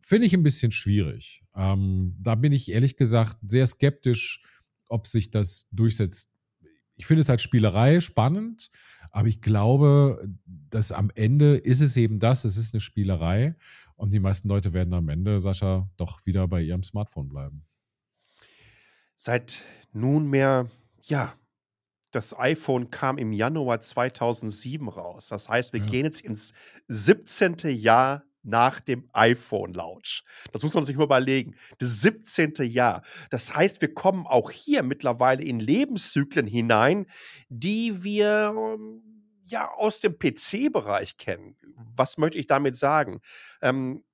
Finde 0.00 0.26
ich 0.26 0.34
ein 0.34 0.42
bisschen 0.42 0.72
schwierig. 0.72 1.44
Ähm, 1.54 2.16
da 2.18 2.34
bin 2.34 2.52
ich 2.52 2.70
ehrlich 2.70 2.96
gesagt 2.96 3.38
sehr 3.46 3.66
skeptisch, 3.66 4.42
ob 4.88 5.06
sich 5.06 5.30
das 5.30 5.66
durchsetzt. 5.70 6.30
Ich 6.96 7.06
finde 7.06 7.22
es 7.22 7.30
als 7.30 7.42
Spielerei 7.42 8.00
spannend, 8.00 8.70
aber 9.10 9.28
ich 9.28 9.40
glaube, 9.40 10.28
dass 10.44 10.92
am 10.92 11.10
Ende 11.14 11.56
ist 11.56 11.80
es 11.80 11.96
eben 11.96 12.18
das, 12.18 12.44
es 12.44 12.56
ist 12.56 12.74
eine 12.74 12.80
Spielerei 12.80 13.54
und 13.96 14.12
die 14.12 14.20
meisten 14.20 14.48
Leute 14.48 14.72
werden 14.72 14.94
am 14.94 15.08
Ende, 15.08 15.40
Sascha, 15.40 15.88
doch 15.96 16.24
wieder 16.24 16.46
bei 16.48 16.62
ihrem 16.62 16.82
Smartphone 16.82 17.28
bleiben. 17.28 17.66
Seit 19.16 19.58
nunmehr, 19.92 20.70
ja, 21.02 21.34
das 22.10 22.38
iPhone 22.38 22.90
kam 22.90 23.18
im 23.18 23.32
Januar 23.32 23.80
2007 23.80 24.88
raus. 24.88 25.28
Das 25.28 25.48
heißt, 25.48 25.72
wir 25.72 25.80
ja. 25.80 25.86
gehen 25.86 26.04
jetzt 26.04 26.20
ins 26.20 26.52
17. 26.88 27.56
Jahr 27.74 28.24
nach 28.42 28.80
dem 28.80 29.08
iPhone-Launch. 29.12 30.22
Das 30.52 30.62
muss 30.62 30.72
man 30.72 30.84
sich 30.84 30.96
mal 30.96 31.04
überlegen. 31.04 31.56
Das 31.78 32.00
17. 32.00 32.54
Jahr. 32.66 33.02
Das 33.30 33.54
heißt, 33.54 33.80
wir 33.80 33.92
kommen 33.92 34.26
auch 34.26 34.50
hier 34.50 34.82
mittlerweile 34.82 35.42
in 35.42 35.58
Lebenszyklen 35.58 36.46
hinein, 36.46 37.06
die 37.48 38.04
wir 38.04 38.54
ähm, 38.56 39.02
ja 39.44 39.68
aus 39.72 40.00
dem 40.00 40.18
PC-Bereich 40.18 41.16
kennen. 41.18 41.56
Was 41.96 42.18
möchte 42.18 42.38
ich 42.38 42.46
damit 42.46 42.76
sagen? 42.76 43.20
Ähm, 43.62 44.04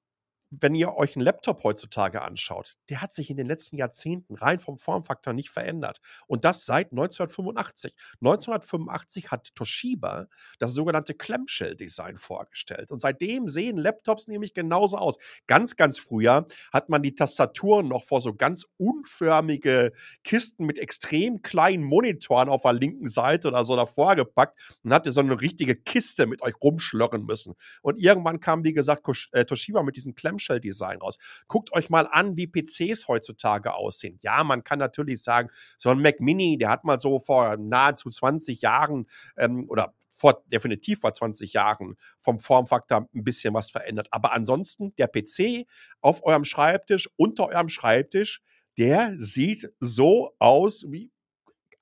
wenn 0.61 0.75
ihr 0.75 0.95
euch 0.95 1.17
einen 1.17 1.25
Laptop 1.25 1.65
heutzutage 1.65 2.21
anschaut, 2.21 2.77
der 2.91 3.01
hat 3.01 3.15
sich 3.15 3.31
in 3.31 3.39
den 3.39 3.47
letzten 3.47 3.77
Jahrzehnten 3.77 4.35
rein 4.35 4.61
vom 4.61 4.77
Formfaktor 4.77 5.33
nicht 5.33 5.49
verändert. 5.49 6.01
Und 6.27 6.45
das 6.45 6.67
seit 6.67 6.93
1985. 6.93 7.95
1985 8.21 9.31
hat 9.31 9.55
Toshiba 9.55 10.27
das 10.59 10.73
sogenannte 10.73 11.15
Clamshell-Design 11.15 12.19
vorgestellt. 12.19 12.91
Und 12.91 13.01
seitdem 13.01 13.49
sehen 13.49 13.79
Laptops 13.79 14.29
nämlich 14.29 14.53
genauso 14.53 14.99
aus. 14.99 15.17
Ganz, 15.47 15.77
ganz 15.77 15.99
früher 15.99 16.47
hat 16.71 16.91
man 16.91 17.03
die 17.03 17.15
Tastaturen 17.15 17.89
noch 17.89 18.05
vor 18.05 18.21
so 18.21 18.35
ganz 18.35 18.67
unförmige 18.77 19.93
Kisten 20.23 20.67
mit 20.67 20.79
extrem 20.79 21.41
kleinen 21.41 21.83
Monitoren 21.83 22.51
auf 22.51 22.63
der 22.63 22.75
linken 22.75 23.09
Seite 23.09 23.49
oder 23.49 23.65
so 23.65 23.75
davor 23.75 24.17
gepackt 24.17 24.59
und 24.83 24.93
hatte 24.93 25.13
so 25.13 25.21
eine 25.21 25.41
richtige 25.41 25.77
Kiste 25.77 26.27
mit 26.27 26.43
euch 26.43 26.55
rumschlörren 26.61 27.25
müssen. 27.25 27.55
Und 27.81 27.99
irgendwann 28.03 28.41
kam, 28.41 28.65
wie 28.65 28.75
gesagt, 28.75 29.09
äh, 29.33 29.47
Toshiba 29.47 29.83
mit 29.83 29.97
diesem 29.97 30.15
Clamshell 30.15 30.42
Clamshell-Design 30.43 30.99
raus. 30.99 31.19
Guckt 31.49 31.73
euch 31.73 31.91
mal 31.91 32.09
an, 32.11 32.37
wie 32.37 32.47
PCs 32.47 33.09
heutzutage 33.09 33.75
aussehen. 33.75 34.19
Ja, 34.23 34.45
man 34.45 34.65
kann 34.65 34.79
natürlich 34.79 35.23
sagen, 35.23 35.51
so 35.79 35.91
ein 35.91 36.01
Mac 36.01 36.21
Mini, 36.21 36.59
der 36.59 36.71
hat 36.71 36.85
mal 36.85 37.01
so 37.01 37.19
vor 37.19 37.57
nahezu 37.57 38.11
20 38.11 38.61
Jahren 38.63 39.07
ähm, 39.37 39.67
oder 39.69 39.95
vor, 40.11 40.43
definitiv 40.47 41.01
vor 41.01 41.15
20 41.15 41.53
Jahren 41.55 41.97
vom 42.21 42.39
Formfaktor 42.39 43.09
ein 43.15 43.25
bisschen 43.25 43.55
was 43.55 43.71
verändert. 43.71 44.09
Aber 44.11 44.33
ansonsten, 44.33 44.95
der 44.97 45.09
PC 45.09 45.67
auf 46.01 46.25
eurem 46.25 46.45
Schreibtisch, 46.45 47.09
unter 47.17 47.49
eurem 47.49 47.69
Schreibtisch, 47.69 48.43
der 48.79 49.15
sieht 49.17 49.73
so 49.81 50.35
aus 50.39 50.85
wie 50.89 51.11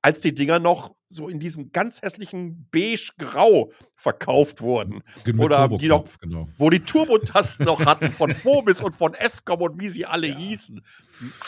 als 0.02 0.21
die 0.21 0.35
Dinger 0.35 0.59
noch 0.59 0.95
so 1.09 1.28
in 1.28 1.40
diesem 1.40 1.73
ganz 1.73 2.02
hässlichen 2.02 2.69
beige-grau 2.71 3.73
verkauft 3.97 4.62
wurden. 4.62 5.02
Mit 5.25 5.38
Oder 5.38 5.69
die 5.69 5.88
noch, 5.88 6.07
genau. 6.21 6.49
wo 6.57 6.71
die 6.71 6.80
Turbotasten 6.80 7.66
noch 7.66 7.85
hatten 7.85 8.12
von 8.12 8.33
Phobis 8.33 8.80
und 8.80 8.95
von 8.95 9.14
Escom 9.14 9.61
und 9.61 9.80
wie 9.80 9.88
sie 9.88 10.07
alle 10.07 10.28
ja. 10.28 10.37
hießen. 10.37 10.80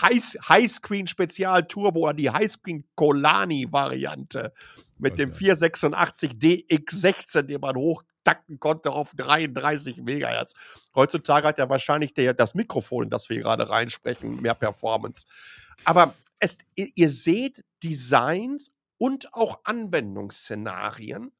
High, 0.02 0.36
Highscreen 0.48 1.06
Spezial 1.06 1.66
Turbo 1.66 2.00
oder 2.00 2.14
die 2.14 2.30
Highscreen 2.30 2.84
Colani 2.96 3.68
Variante 3.70 4.52
mit 4.98 5.12
okay. 5.12 5.22
dem 5.22 5.32
486 5.32 6.32
DX16, 6.32 7.42
den 7.42 7.60
man 7.60 7.76
hochtakten 7.76 8.58
konnte 8.58 8.90
auf 8.90 9.12
33 9.16 10.02
Megahertz. 10.02 10.54
Heutzutage 10.94 11.46
hat 11.46 11.58
ja 11.58 11.68
wahrscheinlich 11.68 12.14
der, 12.14 12.34
das 12.34 12.54
Mikrofon, 12.54 13.04
in 13.04 13.10
das 13.10 13.28
wir 13.28 13.38
gerade 13.40 13.70
reinsprechen, 13.70 14.42
mehr 14.42 14.54
Performance. 14.54 15.26
Aber 15.84 16.14
es, 16.42 16.58
ihr 16.74 17.08
seht, 17.08 17.64
Designs 17.84 18.70
und 18.98 19.32
auch 19.32 19.60
Anwendungsszenarien 19.64 21.30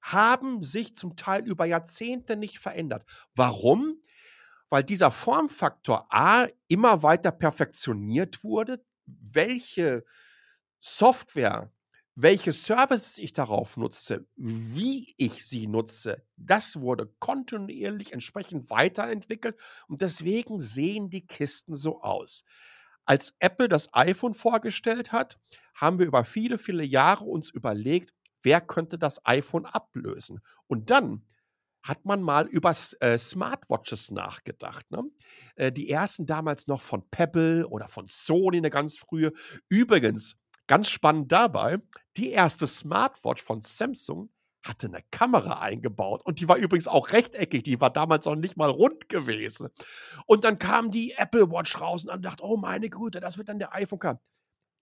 haben 0.00 0.62
sich 0.62 0.96
zum 0.96 1.16
Teil 1.16 1.46
über 1.46 1.64
Jahrzehnte 1.64 2.36
nicht 2.36 2.58
verändert. 2.58 3.04
Warum? 3.34 4.00
Weil 4.70 4.84
dieser 4.84 5.10
Formfaktor 5.10 6.06
A 6.10 6.46
immer 6.68 7.02
weiter 7.02 7.32
perfektioniert 7.32 8.44
wurde. 8.44 8.84
Welche 9.06 10.04
Software, 10.78 11.72
welche 12.14 12.52
Services 12.52 13.18
ich 13.18 13.32
darauf 13.32 13.76
nutze, 13.76 14.24
wie 14.36 15.14
ich 15.16 15.44
sie 15.46 15.66
nutze, 15.66 16.24
das 16.36 16.80
wurde 16.80 17.12
kontinuierlich 17.18 18.12
entsprechend 18.12 18.70
weiterentwickelt 18.70 19.58
und 19.88 20.00
deswegen 20.00 20.60
sehen 20.60 21.10
die 21.10 21.26
Kisten 21.26 21.74
so 21.74 22.02
aus 22.02 22.44
als 23.06 23.34
Apple 23.38 23.68
das 23.68 23.92
iPhone 23.92 24.34
vorgestellt 24.34 25.12
hat, 25.12 25.38
haben 25.74 25.98
wir 25.98 26.06
über 26.06 26.24
viele, 26.24 26.58
viele 26.58 26.84
Jahre 26.84 27.24
uns 27.24 27.50
überlegt, 27.50 28.14
wer 28.42 28.60
könnte 28.60 28.98
das 28.98 29.24
iPhone 29.26 29.66
ablösen. 29.66 30.40
Und 30.66 30.90
dann 30.90 31.24
hat 31.82 32.06
man 32.06 32.22
mal 32.22 32.46
über 32.46 32.74
äh, 33.00 33.18
Smartwatches 33.18 34.10
nachgedacht. 34.10 34.90
Ne? 34.90 35.02
Äh, 35.56 35.70
die 35.70 35.90
ersten 35.90 36.24
damals 36.24 36.66
noch 36.66 36.80
von 36.80 37.08
Pebble 37.10 37.66
oder 37.68 37.88
von 37.88 38.06
Sony, 38.08 38.56
eine 38.56 38.70
ganz 38.70 38.96
frühe. 38.96 39.32
Übrigens, 39.68 40.36
ganz 40.66 40.88
spannend 40.88 41.30
dabei, 41.30 41.78
die 42.16 42.30
erste 42.30 42.66
Smartwatch 42.66 43.42
von 43.42 43.60
Samsung 43.60 44.30
hatte 44.64 44.88
eine 44.88 45.02
Kamera 45.10 45.60
eingebaut. 45.60 46.22
Und 46.24 46.40
die 46.40 46.48
war 46.48 46.56
übrigens 46.56 46.88
auch 46.88 47.12
rechteckig, 47.12 47.62
die 47.62 47.80
war 47.80 47.90
damals 47.90 48.26
noch 48.26 48.36
nicht 48.36 48.56
mal 48.56 48.70
rund 48.70 49.08
gewesen. 49.08 49.68
Und 50.26 50.44
dann 50.44 50.58
kam 50.58 50.90
die 50.90 51.12
Apple 51.12 51.50
Watch 51.50 51.80
raus 51.80 52.04
und 52.04 52.10
dann 52.10 52.22
dachte, 52.22 52.42
oh 52.44 52.56
meine 52.56 52.88
Güte, 52.88 53.20
das 53.20 53.38
wird 53.38 53.48
dann 53.48 53.58
der 53.58 53.74
iPhone 53.74 53.98
kam. 53.98 54.18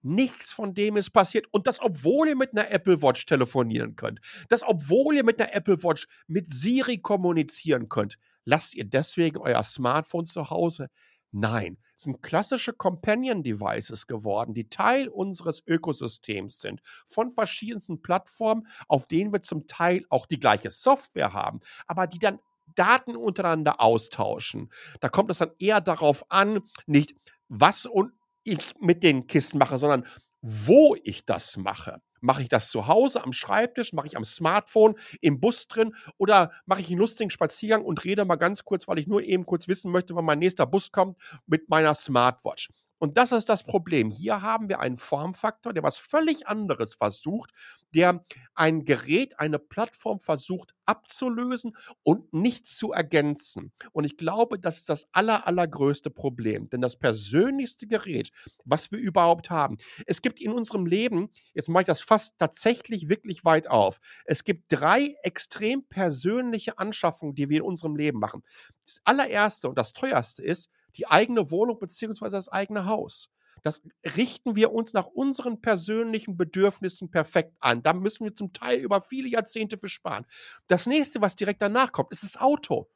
Nichts 0.03 0.53
von 0.53 0.75
dem 0.75 0.97
ist 0.97 1.11
passiert. 1.11 1.47
Und 1.53 1.67
das, 1.67 1.81
obwohl 1.81 2.29
ihr 2.29 2.37
mit 2.37 2.53
einer 2.53 2.71
Apple 2.71 3.03
Watch 3.03 3.25
telefonieren 3.25 3.95
könnt. 3.95 4.21
Das, 4.49 4.63
obwohl 4.67 5.15
ihr 5.15 5.25
mit 5.25 5.41
einer 5.41 5.55
Apple 5.55 5.83
Watch 5.85 6.09
mit 6.27 6.53
Siri 6.53 6.99
kommunizieren 6.99 7.89
könnt. 7.89 8.19
Lasst 8.45 8.75
ihr 8.75 8.85
deswegen 8.85 9.39
euer 9.39 9.63
Smartphone 9.63 10.27
zu 10.27 10.51
Hause? 10.51 10.89
Nein, 11.35 11.79
es 11.95 12.03
sind 12.03 12.23
klassische 12.23 12.75
Companion 12.75 13.43
Devices 13.43 14.07
geworden, 14.07 14.53
die 14.53 14.69
Teil 14.69 15.09
unseres 15.09 15.63
Ökosystems 15.67 16.61
sind, 16.61 16.83
von 17.07 17.31
verschiedensten 17.31 18.03
Plattformen, 18.03 18.67
auf 18.87 19.07
denen 19.07 19.33
wir 19.33 19.41
zum 19.41 19.67
Teil 19.67 20.05
auch 20.11 20.27
die 20.27 20.39
gleiche 20.39 20.71
Software 20.71 21.33
haben, 21.33 21.61
aber 21.87 22.07
die 22.07 22.19
dann 22.19 22.39
Daten 22.75 23.17
untereinander 23.17 23.81
austauschen. 23.81 24.71
Da 25.01 25.09
kommt 25.09 25.31
es 25.31 25.39
dann 25.39 25.53
eher 25.59 25.81
darauf 25.81 26.31
an, 26.31 26.61
nicht 26.87 27.15
was 27.49 27.87
und 27.87 28.13
ich 28.45 28.75
mit 28.79 29.03
den 29.03 29.27
Kisten 29.27 29.59
mache, 29.59 29.79
sondern 29.79 30.07
wo 30.43 30.97
ich 31.03 31.25
das 31.25 31.57
mache. 31.57 32.03
Mache 32.23 32.43
ich 32.43 32.49
das 32.49 32.71
zu 32.71 32.87
Hause 32.87 33.23
am 33.25 33.33
Schreibtisch? 33.35 33.93
Mache 33.93 34.07
ich 34.07 34.17
am 34.17 34.25
Smartphone, 34.25 34.95
im 35.21 35.41
Bus 35.41 35.69
drin? 35.69 35.95
Oder 36.19 36.53
mache 36.67 36.81
ich 36.81 36.89
einen 36.89 36.99
lustigen 36.99 37.31
Spaziergang 37.31 37.85
und 37.85 38.05
rede 38.05 38.25
mal 38.25 38.37
ganz 38.37 38.65
kurz, 38.65 38.89
weil 38.89 38.99
ich 38.99 39.07
nur 39.07 39.23
eben 39.23 39.45
kurz 39.47 39.69
wissen 39.69 39.91
möchte, 39.93 40.15
wann 40.15 40.25
mein 40.25 40.39
nächster 40.39 40.67
Bus 40.67 40.93
kommt, 40.93 41.19
mit 41.47 41.69
meiner 41.69 41.95
Smartwatch? 41.95 42.71
Und 43.03 43.17
das 43.19 43.33
ist 43.33 43.49
das 43.49 43.65
Problem. 43.65 44.13
Hier 44.13 44.43
haben 44.43 44.69
wir 44.69 44.79
einen 44.79 44.97
Formfaktor, 44.97 45.73
der 45.73 45.83
was 45.83 45.97
völlig 45.97 46.47
anderes 46.47 46.95
versucht, 46.95 47.51
der 47.93 48.25
ein 48.55 48.85
Gerät, 48.85 49.41
eine 49.41 49.59
Plattform 49.59 50.21
versucht 50.21 50.73
abzulösen 50.87 51.77
und 52.05 52.33
nicht 52.33 52.69
zu 52.69 52.93
ergänzen. 52.93 53.73
Und 53.91 54.05
ich 54.05 54.17
glaube, 54.17 54.57
das 54.57 54.79
ist 54.79 54.89
das 54.89 55.09
aller, 55.11 55.49
allergrößte 55.49 56.11
Problem. 56.11 56.71
Denn 56.71 56.81
das 56.81 56.97
persönlichste 56.97 57.89
Gerät, 57.89 58.31
was 58.65 58.93
wir 58.93 59.01
überhaupt 59.01 59.51
haben, 59.51 59.79
es 60.07 60.23
gibt 60.23 60.41
in 60.41 60.53
unserem 60.53 60.87
Leben, 60.87 61.29
jetzt 61.55 61.69
mache 61.69 61.83
ich 61.83 61.87
das 61.89 62.03
fast 62.03 62.39
tatsächlich 62.39 63.09
wirklich 63.09 63.45
weit 63.45 63.67
auf, 63.67 63.99
es 64.27 64.45
gibt 64.45 64.73
drei 64.73 65.17
extrem 65.25 65.83
persönliche 65.89 66.79
Anschaffungen, 66.79 67.35
die 67.35 67.49
wir 67.49 67.59
in 67.59 67.67
unserem 67.67 67.97
Leben 67.97 68.21
machen. 68.21 68.45
Das 68.87 69.01
allererste 69.03 69.69
und 69.69 69.77
das 69.77 69.93
teuerste 69.93 70.45
ist, 70.45 70.71
die 70.97 71.07
eigene 71.07 71.51
Wohnung 71.51 71.79
beziehungsweise 71.79 72.37
das 72.37 72.49
eigene 72.49 72.87
Haus. 72.87 73.31
Das 73.63 73.83
richten 74.17 74.57
wir 74.57 74.73
uns 74.73 74.93
nach 74.93 75.07
unseren 75.07 75.61
persönlichen 75.61 76.37
Bedürfnissen 76.37 77.11
perfekt 77.11 77.55
an. 77.61 77.83
Da 77.83 77.93
müssen 77.93 78.25
wir 78.25 78.35
zum 78.35 78.53
Teil 78.53 78.79
über 78.79 79.01
viele 79.01 79.29
Jahrzehnte 79.29 79.79
für 79.79 79.89
sparen. 79.89 80.27
Das 80.67 80.87
nächste, 80.87 81.21
was 81.21 81.37
direkt 81.37 81.63
danach 81.63 81.93
kommt, 81.93 82.11
ist 82.13 82.25
das 82.25 82.37
Auto. 82.37 82.89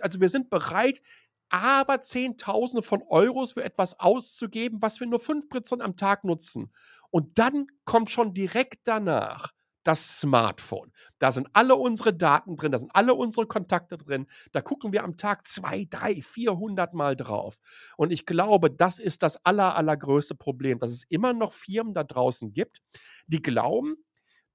Also 0.00 0.20
wir 0.20 0.28
sind 0.28 0.50
bereit, 0.50 1.02
aber 1.48 2.00
Zehntausende 2.00 2.82
von 2.82 3.02
Euros 3.08 3.52
für 3.52 3.62
etwas 3.62 4.00
auszugeben, 4.00 4.80
was 4.80 4.98
wir 5.00 5.06
nur 5.06 5.20
5% 5.20 5.80
am 5.80 5.96
Tag 5.96 6.24
nutzen. 6.24 6.72
Und 7.10 7.38
dann 7.38 7.66
kommt 7.84 8.10
schon 8.10 8.34
direkt 8.34 8.88
danach 8.88 9.52
das 9.84 10.20
Smartphone. 10.20 10.92
Da 11.18 11.30
sind 11.30 11.48
alle 11.52 11.76
unsere 11.76 12.12
Daten 12.12 12.56
drin, 12.56 12.72
da 12.72 12.78
sind 12.78 12.90
alle 12.94 13.14
unsere 13.14 13.46
Kontakte 13.46 13.96
drin. 13.96 14.26
Da 14.52 14.60
gucken 14.60 14.92
wir 14.92 15.04
am 15.04 15.16
Tag 15.16 15.46
zwei, 15.46 15.86
drei, 15.88 16.20
vierhundert 16.22 16.94
Mal 16.94 17.16
drauf. 17.16 17.58
Und 17.96 18.10
ich 18.10 18.26
glaube, 18.26 18.70
das 18.70 18.98
ist 18.98 19.22
das 19.22 19.36
aller, 19.44 19.76
allergrößte 19.76 20.34
Problem, 20.34 20.78
dass 20.78 20.90
es 20.90 21.04
immer 21.08 21.32
noch 21.32 21.52
Firmen 21.52 21.94
da 21.94 22.04
draußen 22.04 22.52
gibt, 22.52 22.80
die 23.26 23.42
glauben, 23.42 23.96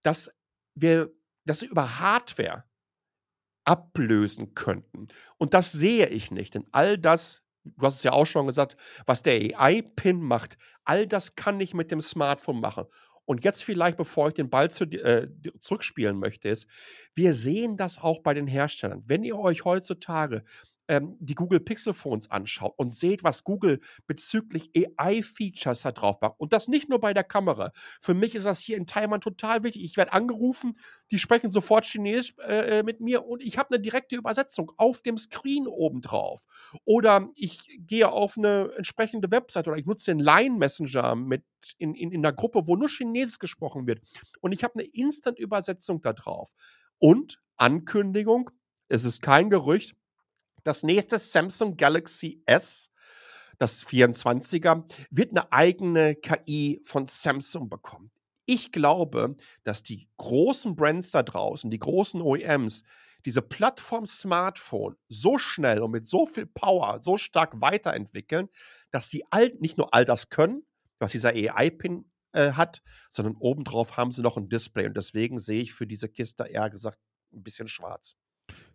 dass 0.02 0.30
wir, 0.76 1.12
wir 1.46 1.70
über 1.70 2.00
Hardware 2.00 2.66
ablösen 3.66 4.56
könnten. 4.56 5.08
Und 5.38 5.54
das 5.54 5.72
sehe 5.72 6.08
ich 6.08 6.32
nicht, 6.32 6.56
denn 6.56 6.66
all 6.72 6.98
das 6.98 7.44
du 7.64 7.86
hast 7.86 7.96
es 7.96 8.04
ja 8.04 8.12
auch 8.12 8.26
schon 8.26 8.48
gesagt, 8.48 8.78
was 9.06 9.22
der 9.24 9.60
AI-Pin 9.60 10.22
macht, 10.22 10.58
all 10.84 11.08
das 11.08 11.36
kann 11.36 11.60
ich 11.60 11.74
mit 11.74 11.92
dem 11.92 12.02
Smartphone 12.02 12.60
machen. 12.60 12.86
Und 13.30 13.44
jetzt 13.44 13.64
vielleicht, 13.64 13.96
bevor 13.96 14.30
ich 14.30 14.34
den 14.34 14.50
Ball 14.50 14.72
zu, 14.72 14.86
äh, 14.86 15.28
zurückspielen 15.60 16.18
möchte, 16.18 16.50
ist, 16.50 16.66
wir 17.14 17.36
sehen 17.36 17.78
das 17.78 18.00
auch 18.00 18.24
bei 18.24 18.34
den 18.34 18.48
Herstellern. 18.48 19.04
Wenn 19.06 19.24
ihr 19.24 19.38
euch 19.38 19.66
heutzutage 19.66 20.44
ähm, 20.90 21.16
die 21.20 21.36
Google 21.36 21.60
Pixel 21.60 21.94
Phones 21.94 22.30
anschaut 22.32 22.74
und 22.78 22.92
seht, 22.92 23.24
was 23.24 23.44
Google 23.44 23.80
bezüglich 24.08 24.72
AI-Features 24.76 25.84
da 25.84 25.92
drauf 25.92 26.20
macht. 26.20 26.40
Und 26.40 26.52
das 26.52 26.68
nicht 26.68 26.90
nur 26.90 27.00
bei 27.00 27.14
der 27.14 27.24
Kamera. 27.24 27.72
Für 28.02 28.16
mich 28.16 28.34
ist 28.36 28.46
das 28.46 28.60
hier 28.60 28.76
in 28.76 28.88
Taiwan 28.88 29.22
total 29.22 29.64
wichtig. 29.64 29.84
Ich 29.84 29.98
werde 29.98 30.14
angerufen, 30.14 30.78
die 31.12 31.20
sprechen 31.20 31.52
sofort 31.52 31.86
Chinesisch 31.86 32.34
äh, 32.40 32.80
äh 32.80 32.84
mit 32.84 33.02
mir 33.02 33.26
und 33.26 33.44
ich 33.44 33.58
habe 33.58 33.70
eine 33.70 33.80
direkte 33.80 34.16
Übersetzung 34.16 34.72
auf 34.78 35.02
dem 35.04 35.18
Screen 35.18 35.68
oben 35.68 36.02
drauf. 36.02 36.46
Oder 36.86 37.30
ich 37.36 37.60
gehe 37.80 38.10
auf 38.10 38.38
eine 38.38 38.72
entsprechende 38.76 39.30
Website 39.32 39.68
oder 39.68 39.78
ich 39.78 39.86
nutze 39.86 40.12
den 40.12 40.20
Line 40.20 40.58
Messenger 40.58 41.16
mit 41.16 41.44
in, 41.78 41.94
in, 41.94 42.12
in 42.12 42.26
einer 42.26 42.34
Gruppe, 42.34 42.64
wo 42.66 42.76
nur 42.76 42.90
Chinesisch 42.90 43.38
gesprochen 43.38 43.86
wird. 43.86 44.02
Und 44.42 44.54
ich 44.54 44.64
habe 44.64 44.74
eine 44.76 44.84
Instant-Übersetzung 44.84 46.02
da 46.02 46.14
drauf. 46.14 46.52
Und 46.98 47.40
Ankündigung, 47.58 48.50
es 48.88 49.06
ist 49.06 49.22
kein 49.22 49.52
Gerücht, 49.52 49.96
Das 50.64 50.84
nächste 50.84 51.18
Samsung 51.18 51.78
Galaxy 51.78 52.42
S, 52.46 52.92
das 53.58 53.86
24er, 53.86 54.84
wird 55.10 55.32
eine 55.32 55.52
eigene 55.52 56.16
KI 56.16 56.82
von 56.84 57.08
Samsung 57.08 57.70
bekommen. 57.70 58.12
Ich 58.46 58.72
glaube, 58.72 59.36
dass 59.64 59.84
die 59.84 60.08
großen 60.18 60.76
Brands 60.76 61.12
da 61.12 61.24
draußen, 61.24 61.70
die 61.70 61.80
großen 61.80 62.22
OEMs, 62.22 62.84
diese 63.26 63.42
Plattform 63.42 64.06
Smartphone 64.06 64.96
so 65.08 65.38
schnell 65.38 65.82
und 65.82 65.92
mit 65.92 66.08
so 66.08 66.26
viel 66.26 66.46
Power 66.46 67.00
so 67.02 67.18
stark 67.18 67.62
weiterentwickeln, 67.62 68.50
dass 68.92 69.10
sie 69.10 69.24
all, 69.30 69.54
nicht 69.60 69.78
nur 69.78 69.94
all 69.94 70.06
das 70.06 70.30
können, 70.30 70.64
was 71.00 71.12
dieser 71.12 71.30
AI-Pin 71.30 72.06
äh, 72.32 72.54
hat, 72.54 72.82
sondern 73.10 73.36
obendrauf 73.36 73.98
haben 73.98 74.12
sie 74.12 74.22
noch 74.22 74.38
ein 74.38 74.50
Display. 74.50 74.88
Und 74.88 74.96
deswegen 74.96 75.40
sehe 75.40 75.62
ich 75.62 75.74
für 75.74 75.88
diese 75.88 76.10
Kiste 76.10 76.46
eher 76.46 76.70
gesagt 76.70 76.98
ein 77.34 77.44
bisschen 77.44 77.68
schwarz. 77.68 78.16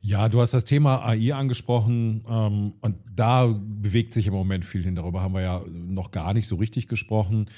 Ja, 0.00 0.28
du 0.28 0.42
hast 0.42 0.52
das 0.52 0.66
Thema 0.66 1.02
AI 1.02 1.32
angesprochen 1.32 2.24
ähm, 2.28 2.74
und 2.82 2.96
da 3.10 3.46
bewegt 3.46 4.12
sich 4.12 4.26
im 4.26 4.34
Moment 4.34 4.66
viel 4.66 4.82
hin. 4.82 4.94
Darüber 4.94 5.22
haben 5.22 5.32
wir 5.32 5.40
ja 5.40 5.64
noch 5.66 6.10
gar 6.10 6.34
nicht 6.34 6.46
so 6.46 6.56
richtig 6.56 6.88
gesprochen. 6.88 7.48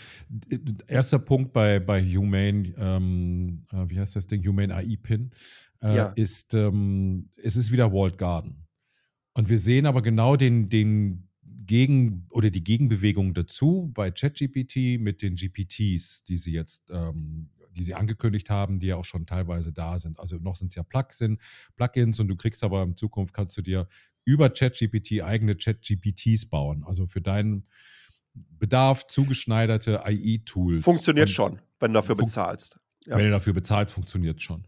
Erster 0.86 1.18
Punkt 1.18 1.52
bei, 1.52 1.80
bei 1.80 2.00
Humane, 2.02 2.72
ähm, 2.78 3.66
äh, 3.72 3.84
wie 3.88 3.98
heißt 3.98 4.14
das 4.14 4.28
Ding? 4.28 4.46
Humane 4.46 4.72
AI 4.72 4.96
Pin, 5.02 5.32
äh, 5.82 5.96
ja. 5.96 6.06
ist, 6.10 6.54
ähm, 6.54 7.30
es 7.36 7.56
ist 7.56 7.72
wieder 7.72 7.92
Walled 7.92 8.16
Garden. 8.16 8.66
Und 9.34 9.48
wir 9.48 9.58
sehen 9.58 9.84
aber 9.84 10.00
genau 10.00 10.36
den, 10.36 10.68
den 10.68 11.28
Gegen- 11.66 12.26
oder 12.30 12.50
die 12.50 12.62
Gegenbewegung 12.62 13.34
dazu 13.34 13.90
bei 13.92 14.12
ChatGPT 14.12 15.00
mit 15.00 15.20
den 15.20 15.34
GPTs, 15.34 16.22
die 16.22 16.36
sie 16.36 16.52
jetzt 16.52 16.90
ähm, 16.90 17.50
die 17.76 17.84
sie 17.84 17.94
angekündigt 17.94 18.50
haben, 18.50 18.78
die 18.78 18.88
ja 18.88 18.96
auch 18.96 19.04
schon 19.04 19.26
teilweise 19.26 19.72
da 19.72 19.98
sind. 19.98 20.18
Also 20.18 20.36
noch 20.36 20.56
sind 20.56 20.68
es 20.68 20.74
ja 20.74 20.82
Plugins 20.82 22.18
und 22.20 22.28
du 22.28 22.36
kriegst 22.36 22.64
aber 22.64 22.82
in 22.82 22.96
Zukunft 22.96 23.34
kannst 23.34 23.56
du 23.56 23.62
dir 23.62 23.88
über 24.24 24.50
ChatGPT 24.50 25.22
eigene 25.22 25.54
ChatGPTs 25.54 26.46
bauen. 26.46 26.84
Also 26.84 27.06
für 27.06 27.20
deinen 27.20 27.66
Bedarf 28.34 29.06
zugeschneiderte 29.06 30.04
AI-Tools. 30.04 30.84
Funktioniert 30.84 31.28
und 31.28 31.34
schon, 31.34 31.60
wenn 31.80 31.92
du 31.92 32.00
dafür 32.00 32.16
bezahlst. 32.16 32.78
Ja. 33.06 33.16
Wenn 33.16 33.26
du 33.26 33.30
dafür 33.30 33.52
bezahlst, 33.52 33.94
funktioniert 33.94 34.38
es 34.38 34.42
schon. 34.42 34.66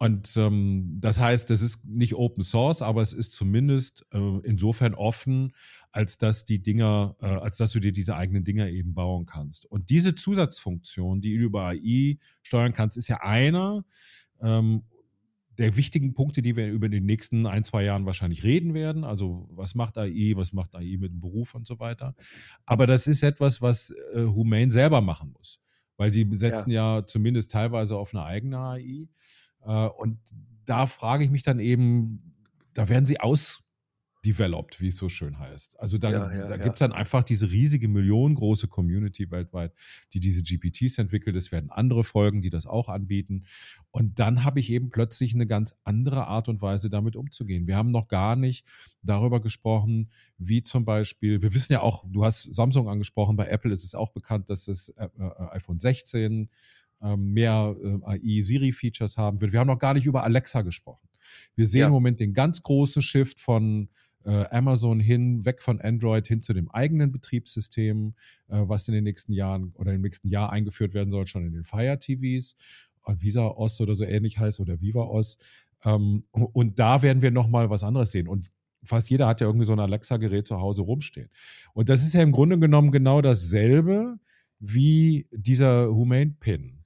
Und 0.00 0.36
ähm, 0.36 0.98
das 1.00 1.18
heißt, 1.18 1.50
das 1.50 1.60
ist 1.60 1.84
nicht 1.84 2.14
Open 2.14 2.44
Source, 2.44 2.82
aber 2.82 3.02
es 3.02 3.12
ist 3.12 3.32
zumindest 3.32 4.06
äh, 4.12 4.38
insofern 4.44 4.94
offen, 4.94 5.52
als 5.90 6.18
dass 6.18 6.44
die 6.44 6.62
Dinger, 6.62 7.16
äh, 7.20 7.26
als 7.26 7.56
dass 7.56 7.72
du 7.72 7.80
dir 7.80 7.92
diese 7.92 8.14
eigenen 8.14 8.44
Dinger 8.44 8.68
eben 8.68 8.94
bauen 8.94 9.26
kannst. 9.26 9.66
Und 9.66 9.90
diese 9.90 10.14
Zusatzfunktion, 10.14 11.20
die 11.20 11.36
du 11.36 11.44
über 11.44 11.66
AI 11.66 12.18
steuern 12.42 12.72
kannst, 12.72 12.96
ist 12.96 13.08
ja 13.08 13.22
einer 13.22 13.84
ähm, 14.40 14.84
der 15.58 15.76
wichtigen 15.76 16.14
Punkte, 16.14 16.40
die 16.42 16.54
wir 16.54 16.68
über 16.68 16.88
die 16.88 17.00
nächsten 17.00 17.46
ein, 17.46 17.64
zwei 17.64 17.82
Jahren 17.82 18.06
wahrscheinlich 18.06 18.44
reden 18.44 18.74
werden. 18.74 19.02
Also 19.02 19.48
was 19.50 19.74
macht 19.74 19.98
AI, 19.98 20.34
was 20.36 20.52
macht 20.52 20.76
AI 20.76 20.96
mit 20.98 21.10
dem 21.10 21.20
Beruf 21.20 21.56
und 21.56 21.66
so 21.66 21.80
weiter. 21.80 22.14
Aber 22.64 22.86
das 22.86 23.08
ist 23.08 23.24
etwas, 23.24 23.60
was 23.60 23.92
äh, 24.14 24.22
Humane 24.22 24.70
selber 24.70 25.00
machen 25.00 25.32
muss. 25.32 25.58
Weil 25.96 26.12
sie 26.12 26.28
setzen 26.30 26.70
ja. 26.70 26.98
ja 26.98 27.06
zumindest 27.06 27.50
teilweise 27.50 27.96
auf 27.96 28.14
eine 28.14 28.24
eigene 28.24 28.58
AI. 28.58 29.08
Äh, 29.68 29.86
und 29.86 30.18
da 30.64 30.86
frage 30.86 31.22
ich 31.22 31.30
mich 31.30 31.42
dann 31.42 31.60
eben, 31.60 32.34
da 32.74 32.88
werden 32.88 33.06
sie 33.06 33.20
ausdeveloped, 33.20 34.80
wie 34.80 34.88
es 34.88 34.96
so 34.96 35.08
schön 35.08 35.38
heißt. 35.38 35.78
Also 35.78 35.98
dann, 35.98 36.12
ja, 36.12 36.32
ja, 36.32 36.48
da 36.48 36.56
gibt 36.56 36.76
es 36.76 36.78
dann 36.80 36.92
einfach 36.92 37.22
diese 37.22 37.50
riesige 37.50 37.88
millionengroße 37.88 38.68
Community 38.68 39.30
weltweit, 39.30 39.72
die 40.12 40.20
diese 40.20 40.42
GPTs 40.42 40.98
entwickelt. 40.98 41.36
Es 41.36 41.52
werden 41.52 41.70
andere 41.70 42.04
Folgen, 42.04 42.42
die 42.42 42.50
das 42.50 42.66
auch 42.66 42.88
anbieten. 42.88 43.44
Und 43.90 44.18
dann 44.18 44.44
habe 44.44 44.60
ich 44.60 44.70
eben 44.70 44.90
plötzlich 44.90 45.34
eine 45.34 45.46
ganz 45.46 45.74
andere 45.84 46.26
Art 46.26 46.48
und 46.48 46.62
Weise, 46.62 46.90
damit 46.90 47.16
umzugehen. 47.16 47.66
Wir 47.66 47.76
haben 47.76 47.90
noch 47.90 48.08
gar 48.08 48.36
nicht 48.36 48.66
darüber 49.02 49.40
gesprochen, 49.40 50.10
wie 50.38 50.62
zum 50.62 50.84
Beispiel, 50.84 51.42
wir 51.42 51.54
wissen 51.54 51.72
ja 51.72 51.80
auch, 51.80 52.04
du 52.06 52.24
hast 52.24 52.54
Samsung 52.54 52.88
angesprochen, 52.88 53.36
bei 53.36 53.46
Apple 53.46 53.72
ist 53.72 53.84
es 53.84 53.94
auch 53.94 54.12
bekannt, 54.12 54.50
dass 54.50 54.64
das 54.64 54.90
äh, 54.90 55.08
äh, 55.18 55.50
iPhone 55.50 55.78
16 55.78 56.32
ähm, 56.32 56.48
mehr 57.16 57.76
äh, 57.82 57.98
AI-Siri-Features 58.04 59.16
haben 59.16 59.40
wird. 59.40 59.52
Wir 59.52 59.60
haben 59.60 59.68
noch 59.68 59.78
gar 59.78 59.94
nicht 59.94 60.06
über 60.06 60.24
Alexa 60.24 60.62
gesprochen. 60.62 61.08
Wir 61.54 61.66
sehen 61.66 61.80
ja. 61.80 61.86
im 61.86 61.92
Moment 61.92 62.20
den 62.20 62.34
ganz 62.34 62.62
großen 62.62 63.02
Shift 63.02 63.40
von 63.40 63.88
äh, 64.24 64.44
Amazon 64.50 65.00
hin, 65.00 65.44
weg 65.44 65.62
von 65.62 65.80
Android 65.80 66.26
hin 66.26 66.42
zu 66.42 66.52
dem 66.52 66.70
eigenen 66.70 67.12
Betriebssystem, 67.12 68.14
äh, 68.48 68.60
was 68.60 68.88
in 68.88 68.94
den 68.94 69.04
nächsten 69.04 69.32
Jahren 69.32 69.72
oder 69.74 69.92
im 69.92 70.00
nächsten 70.00 70.28
Jahr 70.28 70.52
eingeführt 70.52 70.94
werden 70.94 71.10
soll, 71.10 71.26
schon 71.26 71.46
in 71.46 71.52
den 71.52 71.64
Fire 71.64 71.98
TVs. 71.98 72.56
Äh, 73.06 73.14
Visa 73.18 73.46
OS 73.46 73.80
oder 73.80 73.94
so 73.94 74.04
ähnlich 74.04 74.38
heißt 74.38 74.60
oder 74.60 74.80
Viva 74.80 75.02
OS. 75.02 75.38
Ähm, 75.84 76.24
und 76.32 76.78
da 76.78 77.02
werden 77.02 77.22
wir 77.22 77.30
nochmal 77.30 77.70
was 77.70 77.84
anderes 77.84 78.10
sehen. 78.10 78.28
Und 78.28 78.50
fast 78.82 79.08
jeder 79.10 79.26
hat 79.26 79.40
ja 79.40 79.46
irgendwie 79.46 79.66
so 79.66 79.72
ein 79.72 79.80
Alexa-Gerät 79.80 80.46
zu 80.46 80.60
Hause 80.60 80.82
rumstehen. 80.82 81.30
Und 81.72 81.88
das 81.88 82.02
ist 82.02 82.14
ja 82.14 82.22
im 82.22 82.32
Grunde 82.32 82.58
genommen 82.58 82.90
genau 82.90 83.22
dasselbe 83.22 84.18
wie 84.58 85.28
dieser 85.30 85.88
Humane-Pin. 85.94 86.77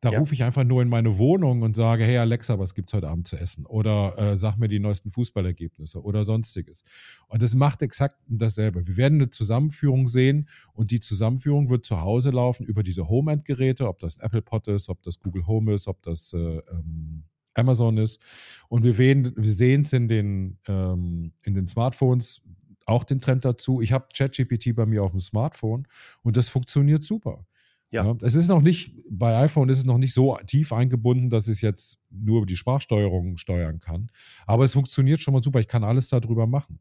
Da 0.00 0.12
ja. 0.12 0.20
rufe 0.20 0.32
ich 0.32 0.44
einfach 0.44 0.62
nur 0.62 0.80
in 0.80 0.88
meine 0.88 1.18
Wohnung 1.18 1.62
und 1.62 1.74
sage, 1.74 2.04
hey 2.04 2.18
Alexa, 2.18 2.58
was 2.58 2.74
gibt's 2.74 2.92
heute 2.92 3.08
Abend 3.08 3.26
zu 3.26 3.36
essen? 3.36 3.66
Oder 3.66 4.16
äh, 4.16 4.36
sag 4.36 4.56
mir 4.56 4.68
die 4.68 4.78
neuesten 4.78 5.10
Fußballergebnisse 5.10 6.00
oder 6.02 6.24
sonstiges. 6.24 6.84
Und 7.26 7.42
es 7.42 7.56
macht 7.56 7.82
exakt 7.82 8.16
dasselbe. 8.28 8.86
Wir 8.86 8.96
werden 8.96 9.18
eine 9.18 9.30
Zusammenführung 9.30 10.06
sehen 10.06 10.48
und 10.72 10.92
die 10.92 11.00
Zusammenführung 11.00 11.68
wird 11.68 11.84
zu 11.84 12.00
Hause 12.00 12.30
laufen 12.30 12.64
über 12.64 12.84
diese 12.84 13.08
Home-End-Geräte, 13.08 13.88
ob 13.88 13.98
das 13.98 14.18
Apple 14.18 14.42
Pod 14.42 14.68
ist, 14.68 14.88
ob 14.88 15.02
das 15.02 15.18
Google 15.18 15.48
Home 15.48 15.74
ist, 15.74 15.88
ob 15.88 16.00
das 16.02 16.32
äh, 16.32 16.38
ähm, 16.38 17.24
Amazon 17.54 17.98
ist. 17.98 18.20
Und 18.68 18.84
wir, 18.84 18.96
wir 18.98 19.52
sehen 19.52 19.82
es 19.82 19.92
in 19.92 20.06
den, 20.06 20.58
ähm, 20.68 21.32
in 21.44 21.54
den 21.54 21.66
Smartphones 21.66 22.40
auch 22.86 23.02
den 23.02 23.20
Trend 23.20 23.44
dazu. 23.44 23.80
Ich 23.80 23.90
habe 23.90 24.06
ChatGPT 24.16 24.76
bei 24.76 24.86
mir 24.86 25.02
auf 25.02 25.10
dem 25.10 25.20
Smartphone 25.20 25.88
und 26.22 26.36
das 26.36 26.48
funktioniert 26.48 27.02
super. 27.02 27.47
Ja. 27.90 28.16
Es 28.20 28.34
ist 28.34 28.48
noch 28.48 28.60
nicht, 28.60 28.92
bei 29.10 29.36
iPhone 29.38 29.68
ist 29.70 29.78
es 29.78 29.84
noch 29.84 29.98
nicht 29.98 30.12
so 30.12 30.36
tief 30.46 30.72
eingebunden, 30.72 31.30
dass 31.30 31.48
es 31.48 31.62
jetzt 31.62 31.98
nur 32.10 32.44
die 32.44 32.56
Sprachsteuerung 32.56 33.38
steuern 33.38 33.80
kann. 33.80 34.10
Aber 34.46 34.64
es 34.64 34.74
funktioniert 34.74 35.20
schon 35.20 35.32
mal 35.32 35.42
super. 35.42 35.60
Ich 35.60 35.68
kann 35.68 35.84
alles 35.84 36.08
darüber 36.08 36.46
machen 36.46 36.80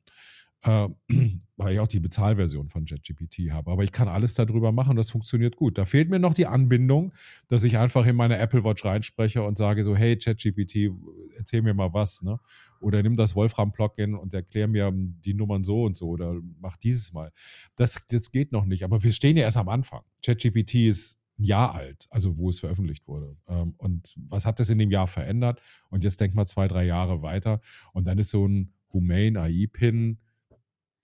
äh, 0.64 0.90
weil 1.58 1.74
ich 1.74 1.80
auch 1.80 1.88
die 1.88 2.00
Bezahlversion 2.00 2.70
von 2.70 2.86
JetGPT 2.86 3.52
habe. 3.52 3.72
Aber 3.72 3.84
ich 3.84 3.92
kann 3.92 4.08
alles 4.08 4.36
darüber 4.36 4.72
machen, 4.72 4.96
das 4.96 5.10
funktioniert 5.10 5.56
gut. 5.56 5.78
Da 5.78 5.86
fehlt 5.86 6.10
mir 6.10 6.20
noch 6.20 6.36
die 6.36 6.46
Anbindung, 6.46 7.14
dass 7.48 7.64
ich 7.64 7.78
einfach 7.78 8.06
in 8.06 8.16
meine 8.16 8.38
Apple 8.38 8.64
Watch 8.64 8.86
reinspreche 8.86 9.42
und 9.42 9.58
sage 9.58 9.84
so, 9.84 9.96
hey 9.96 10.18
ChatGPT, 10.18 10.92
erzähl 11.36 11.64
mir 11.64 11.74
mal 11.74 11.94
was, 11.94 12.22
ne? 12.22 12.40
Oder 12.80 13.02
nimm 13.02 13.16
das 13.16 13.36
Wolfram-Plugin 13.36 14.14
und 14.14 14.36
erklär 14.36 14.68
mir 14.68 14.92
die 14.94 15.34
Nummern 15.34 15.64
so 15.64 15.84
und 15.84 15.98
so 15.98 16.10
oder 16.10 16.40
mach 16.60 16.78
dieses 16.78 17.12
mal. 17.12 17.32
Das, 17.76 17.98
das 18.10 18.32
geht 18.32 18.52
noch 18.52 18.66
nicht, 18.66 18.84
aber 18.84 19.02
wir 19.02 19.12
stehen 19.12 19.36
ja 19.36 19.44
erst 19.44 19.58
am 19.58 19.70
Anfang. 19.70 20.02
ChatGPT 20.24 20.76
ist 20.88 21.18
ein 21.40 21.44
Jahr 21.44 21.74
alt, 21.74 22.08
also 22.12 22.38
wo 22.38 22.50
es 22.50 22.60
veröffentlicht 22.60 23.08
wurde. 23.08 23.36
Ähm, 23.48 23.74
und 23.78 24.14
was 24.30 24.46
hat 24.46 24.60
das 24.60 24.70
in 24.70 24.78
dem 24.78 24.92
Jahr 24.92 25.08
verändert? 25.08 25.60
Und 25.90 26.04
jetzt 26.04 26.22
denk 26.22 26.36
mal 26.36 26.46
zwei, 26.46 26.68
drei 26.68 26.86
Jahre 26.86 27.24
weiter 27.24 27.62
und 27.94 28.06
dann 28.06 28.20
ist 28.20 28.30
so 28.30 28.48
ein 28.48 28.74
Humane 28.94 29.40
AI-Pin 29.40 30.20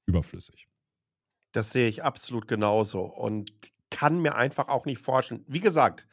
überflüssig. 0.05 0.67
Das 1.53 1.71
sehe 1.71 1.87
ich 1.87 2.03
absolut 2.03 2.47
genauso 2.47 3.01
und 3.03 3.53
kann 3.89 4.21
mir 4.21 4.35
einfach 4.35 4.69
auch 4.69 4.85
nicht 4.85 4.99
vorstellen. 4.99 5.45
Wie 5.47 5.59
gesagt, 5.59 6.07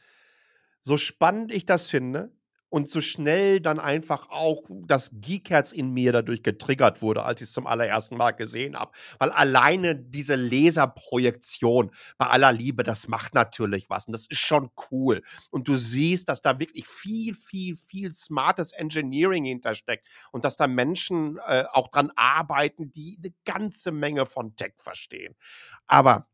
so 0.83 0.97
spannend 0.97 1.51
ich 1.51 1.65
das 1.65 1.89
finde, 1.89 2.31
und 2.71 2.89
so 2.89 3.01
schnell 3.01 3.59
dann 3.59 3.79
einfach 3.79 4.29
auch 4.29 4.63
das 4.69 5.11
Geekherz 5.13 5.73
in 5.73 5.91
mir 5.91 6.13
dadurch 6.13 6.41
getriggert 6.41 7.01
wurde, 7.01 7.23
als 7.23 7.41
ich 7.41 7.49
es 7.49 7.53
zum 7.53 7.67
allerersten 7.67 8.15
Mal 8.15 8.31
gesehen 8.31 8.77
habe. 8.79 8.93
Weil 9.19 9.29
alleine 9.31 9.93
diese 9.93 10.35
Laserprojektion 10.35 11.91
bei 12.17 12.27
aller 12.27 12.53
Liebe, 12.53 12.83
das 12.83 13.09
macht 13.09 13.35
natürlich 13.35 13.89
was 13.89 14.07
und 14.07 14.13
das 14.13 14.25
ist 14.25 14.39
schon 14.39 14.71
cool. 14.89 15.21
Und 15.49 15.67
du 15.67 15.75
siehst, 15.75 16.29
dass 16.29 16.41
da 16.41 16.59
wirklich 16.59 16.87
viel, 16.87 17.35
viel, 17.35 17.75
viel 17.75 18.13
smartes 18.13 18.71
Engineering 18.71 19.43
hintersteckt 19.43 20.07
und 20.31 20.45
dass 20.45 20.55
da 20.55 20.67
Menschen 20.67 21.39
äh, 21.45 21.65
auch 21.73 21.89
dran 21.89 22.11
arbeiten, 22.15 22.89
die 22.89 23.19
eine 23.21 23.33
ganze 23.43 23.91
Menge 23.91 24.25
von 24.25 24.55
Tech 24.55 24.75
verstehen. 24.77 25.35
Aber 25.87 26.29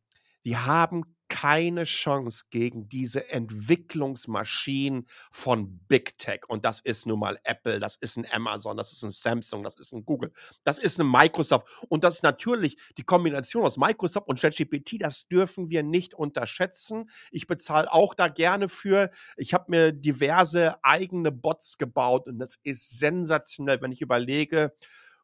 die 0.46 0.56
haben 0.56 1.17
keine 1.30 1.84
Chance 1.84 2.46
gegen 2.50 2.88
diese 2.90 3.30
Entwicklungsmaschinen 3.30 5.08
von 5.32 5.80
Big 5.88 6.18
Tech. 6.18 6.42
Und 6.48 6.66
das 6.66 6.80
ist 6.80 7.06
nun 7.06 7.20
mal 7.20 7.40
Apple, 7.44 7.80
das 7.80 7.96
ist 7.98 8.18
ein 8.18 8.26
Amazon, 8.32 8.78
das 8.78 8.94
ist 8.94 9.04
ein 9.04 9.12
Samsung, 9.12 9.64
das 9.64 9.76
ist 9.76 9.92
ein 9.94 10.06
Google, 10.06 10.32
das 10.64 10.78
ist 10.78 11.00
eine 11.00 11.10
Microsoft. 11.10 11.68
Und 11.90 12.04
das 12.04 12.16
ist 12.16 12.24
natürlich 12.24 12.78
die 12.98 13.04
Kombination 13.04 13.66
aus 13.66 13.78
Microsoft 13.78 14.28
und 14.28 14.40
ChatGPT, 14.40 15.02
das 15.02 15.28
dürfen 15.28 15.70
wir 15.70 15.84
nicht 15.84 16.14
unterschätzen. 16.14 17.10
Ich 17.32 17.48
bezahle 17.48 17.92
auch 17.92 18.14
da 18.14 18.28
gerne 18.28 18.68
für. 18.68 19.10
Ich 19.36 19.54
habe 19.54 19.66
mir 19.70 19.92
diverse 19.92 20.84
eigene 20.84 21.32
Bots 21.32 21.78
gebaut 21.78 22.28
und 22.28 22.40
das 22.40 22.58
ist 22.64 23.00
sensationell, 23.00 23.82
wenn 23.82 23.92
ich 23.92 24.02
überlege, 24.02 24.74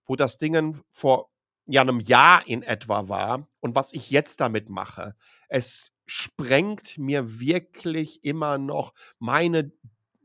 wo 0.06 0.16
das 0.16 0.38
Ding 0.38 0.82
vor 0.92 1.30
ja 1.66 1.82
einem 1.82 2.00
Jahr 2.00 2.46
in 2.48 2.62
etwa 2.62 3.08
war 3.08 3.48
und 3.62 3.76
was 3.76 3.94
ich 3.94 4.10
jetzt 4.10 4.42
damit 4.42 4.70
mache. 4.70 5.16
Es 5.48 5.93
sprengt 6.06 6.98
mir 6.98 7.40
wirklich 7.40 8.24
immer 8.24 8.58
noch 8.58 8.94
meine 9.20 9.72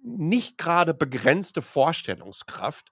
nicht 0.03 0.59
gerade 0.59 0.95
begrenzte 0.95 1.61
Vorstellungskraft 1.63 2.91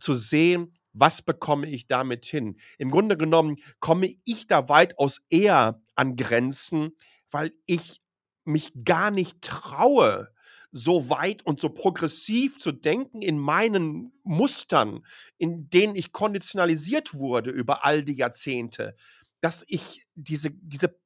zu 0.00 0.14
sehen, 0.14 0.74
was 0.92 1.22
bekomme 1.22 1.68
ich 1.68 1.86
damit 1.86 2.24
hin? 2.26 2.58
Im 2.78 2.90
Grunde 2.90 3.16
genommen 3.16 3.56
komme 3.80 4.14
ich 4.24 4.46
da 4.46 4.68
weitaus 4.68 5.20
eher 5.30 5.82
an 5.94 6.16
Grenzen, 6.16 6.92
weil 7.30 7.52
ich 7.66 8.00
mich 8.44 8.72
gar 8.84 9.10
nicht 9.10 9.40
traue, 9.40 10.28
so 10.72 11.10
weit 11.10 11.44
und 11.44 11.60
so 11.60 11.68
progressiv 11.68 12.58
zu 12.58 12.72
denken 12.72 13.20
in 13.20 13.38
meinen 13.38 14.12
Mustern, 14.24 15.04
in 15.36 15.68
denen 15.68 15.94
ich 15.94 16.12
konditionalisiert 16.12 17.14
wurde 17.14 17.50
über 17.50 17.84
all 17.84 18.02
die 18.02 18.16
Jahrzehnte, 18.16 18.96
dass 19.40 19.64
ich 19.68 20.06
diese, 20.14 20.50
diese 20.50 20.96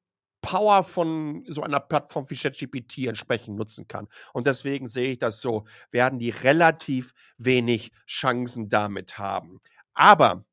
Power 0.46 0.84
von 0.84 1.44
so 1.48 1.62
einer 1.62 1.80
Plattform 1.80 2.30
wie 2.30 2.36
ChatGPT 2.36 3.08
entsprechend 3.08 3.56
nutzen 3.56 3.88
kann. 3.88 4.06
Und 4.32 4.46
deswegen 4.46 4.88
sehe 4.88 5.10
ich 5.10 5.18
das 5.18 5.40
so, 5.40 5.64
werden 5.90 6.20
die 6.20 6.30
relativ 6.30 7.14
wenig 7.36 7.90
Chancen 8.06 8.68
damit 8.68 9.18
haben. 9.18 9.58
Aber 9.92 10.44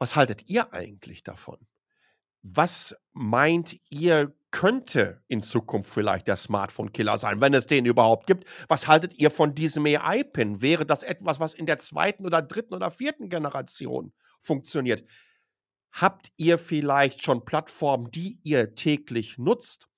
was 0.00 0.16
haltet 0.16 0.48
ihr 0.48 0.72
eigentlich 0.72 1.22
davon? 1.22 1.58
Was 2.42 2.96
meint 3.12 3.78
ihr, 3.90 4.34
könnte 4.50 5.22
in 5.28 5.44
Zukunft 5.44 5.90
vielleicht 5.90 6.26
der 6.26 6.36
Smartphone-Killer 6.36 7.16
sein, 7.16 7.40
wenn 7.40 7.54
es 7.54 7.68
den 7.68 7.86
überhaupt 7.86 8.26
gibt? 8.26 8.44
Was 8.66 8.88
haltet 8.88 9.16
ihr 9.18 9.30
von 9.30 9.54
diesem 9.54 9.86
AI-Pin? 9.86 10.62
Wäre 10.62 10.84
das 10.84 11.04
etwas, 11.04 11.38
was 11.38 11.54
in 11.54 11.66
der 11.66 11.78
zweiten 11.78 12.26
oder 12.26 12.42
dritten 12.42 12.74
oder 12.74 12.90
vierten 12.90 13.28
Generation 13.28 14.12
funktioniert? 14.40 15.08
Habt 15.94 16.32
ihr 16.36 16.58
vielleicht 16.58 17.22
schon 17.22 17.44
Plattformen, 17.44 18.10
die 18.10 18.40
ihr 18.42 18.74
täglich 18.74 19.38
nutzt? 19.38 19.88